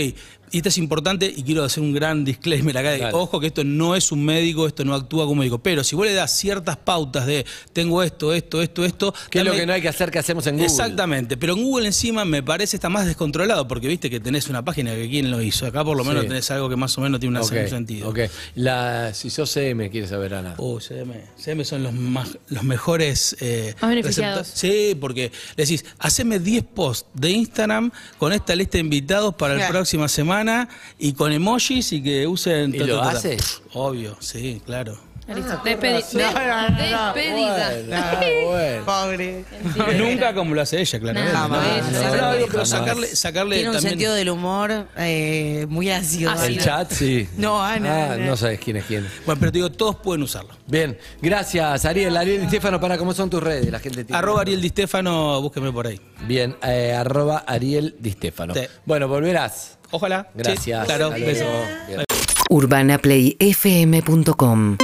Y 0.52 0.56
esto 0.58 0.68
es 0.68 0.78
importante 0.78 1.32
y 1.34 1.42
quiero 1.44 1.62
hacer 1.64 1.82
un 1.82 1.92
gran 1.92 2.24
disclaimer 2.24 2.76
acá. 2.76 2.90
de. 2.90 3.04
Ojo 3.12 3.38
que 3.38 3.46
esto 3.48 3.62
no 3.64 3.94
es 3.94 4.10
un 4.10 4.24
médico, 4.24 4.66
esto 4.66 4.84
no 4.84 4.94
actúa 4.94 5.24
como 5.24 5.36
médico. 5.40 5.58
Pero 5.58 5.84
si 5.84 5.94
vos 5.94 6.06
le 6.06 6.12
das 6.14 6.32
ciertas 6.32 6.76
pautas 6.76 7.26
de 7.26 7.46
tengo 7.72 8.02
esto, 8.02 8.34
esto, 8.34 8.60
esto, 8.60 8.84
esto. 8.84 9.14
¿Qué 9.30 9.38
es 9.40 9.44
lo 9.44 9.52
que 9.52 9.66
no 9.66 9.72
hay 9.72 9.80
que 9.82 9.88
hacer 9.88 10.10
que 10.10 10.18
hacemos 10.18 10.46
en 10.48 10.54
Google? 10.54 10.66
Exactamente, 10.66 11.36
pero 11.36 11.54
en 11.54 11.62
Google 11.62 11.86
encima 11.86 12.24
me 12.24 12.42
parece 12.42 12.76
está 12.76 12.88
más 12.88 13.06
descontrolado 13.06 13.68
porque 13.68 13.86
viste 13.86 14.10
que 14.10 14.18
tenés 14.18 14.48
una 14.48 14.64
página 14.64 14.94
que 14.94 15.08
quién 15.08 15.30
lo 15.30 15.40
hizo. 15.40 15.66
Acá 15.66 15.84
por 15.84 15.96
lo 15.96 16.04
menos 16.04 16.22
Sí. 16.22 16.28
tenés 16.28 16.50
algo 16.50 16.68
que 16.68 16.76
más 16.76 16.96
o 16.98 17.00
menos 17.00 17.20
tiene 17.20 17.38
un 17.38 17.44
sentido. 17.46 18.08
ok. 18.08 18.18
La, 18.56 19.14
si 19.14 19.30
sos 19.30 19.50
CM, 19.50 19.88
quieres 19.90 20.10
saber, 20.10 20.34
Ana. 20.34 20.54
Oh, 20.56 20.80
CM. 20.80 21.14
CM 21.36 21.64
son 21.64 21.82
los 21.82 21.92
más, 21.92 22.36
los 22.48 22.64
mejores 22.64 23.36
eh, 23.40 23.74
Más 23.80 23.90
beneficiados. 23.90 24.48
Sí, 24.52 24.96
porque 25.00 25.30
le 25.56 25.64
decís, 25.64 25.84
haceme 25.98 26.38
10 26.40 26.64
posts 26.74 27.08
de 27.14 27.30
Instagram 27.30 27.92
con 28.18 28.32
esta 28.32 28.56
lista 28.56 28.78
de 28.78 28.80
invitados 28.80 29.34
para 29.36 29.54
la 29.54 29.68
próxima 29.68 30.08
semana 30.08 30.39
y 30.98 31.12
con 31.12 31.32
emojis 31.32 31.92
y 31.92 32.02
que 32.02 32.26
usen. 32.26 32.74
¿Y 32.74 32.78
ta, 32.78 32.84
lo 32.86 32.98
ta, 32.98 33.04
ta, 33.04 33.12
ta. 33.12 33.18
hace? 33.18 33.36
Obvio, 33.74 34.16
sí, 34.20 34.60
claro. 34.64 34.98
Listo. 35.28 35.62
Despedi- 35.62 36.04
de- 36.10 36.88
despedida. 36.88 37.70
Ah, 37.92 38.20
bueno. 38.46 38.84
Pobre. 38.84 39.44
Nunca 39.96 40.34
como 40.34 40.56
lo 40.56 40.60
hace 40.62 40.80
ella, 40.80 40.98
No, 40.98 41.12
No, 41.12 41.12
no, 41.12 41.60
pero 41.60 42.48
jamás. 42.48 42.68
sacarle, 42.68 43.06
sacarle 43.14 43.54
Tiene 43.56 43.68
un 43.70 43.74
también. 43.76 43.90
sentido 43.92 44.14
del 44.14 44.28
humor 44.30 44.88
eh, 44.96 45.66
muy 45.68 45.88
ácido. 45.88 46.32
Ácido. 46.32 46.46
El 46.48 46.58
chat, 46.58 46.90
sí. 46.90 47.28
No, 47.36 47.62
Ana, 47.62 48.14
Ah, 48.14 48.16
no 48.16 48.36
sabes 48.36 48.58
quién 48.58 48.78
es 48.78 48.86
quién. 48.86 49.06
Bueno, 49.24 49.38
pero 49.38 49.52
te 49.52 49.58
digo, 49.58 49.70
todos 49.70 49.94
pueden 49.96 50.24
usarlo. 50.24 50.50
Bien, 50.66 50.98
gracias, 51.22 51.84
Ariel. 51.84 52.16
Ariel 52.16 52.42
y 52.42 52.44
Estefano, 52.46 52.80
para 52.80 52.98
cómo 52.98 53.14
son 53.14 53.30
tus 53.30 53.40
redes, 53.40 53.70
la 53.70 53.78
gente 53.78 54.02
tiene. 54.04 54.18
Arroba 54.18 54.40
Ariel 54.40 54.60
Di 54.60 54.70
Stefano, 54.70 55.40
búsqueme 55.40 55.70
por 55.70 55.86
ahí. 55.86 56.00
Bien, 56.26 56.56
eh, 56.66 56.92
arroba 56.92 57.44
Ariel 57.46 57.94
Di 58.00 58.10
Stefano. 58.10 58.52
Sí. 58.52 58.62
Bueno, 58.84 59.06
volverás. 59.06 59.78
Ojalá. 59.90 60.24
Sí, 60.24 60.28
Gracias. 60.42 60.86
claro, 60.86 61.06
Hasta 61.06 61.18
luego. 61.18 61.32
beso. 61.32 61.46
UrbanaPlayFM.com 62.48 64.76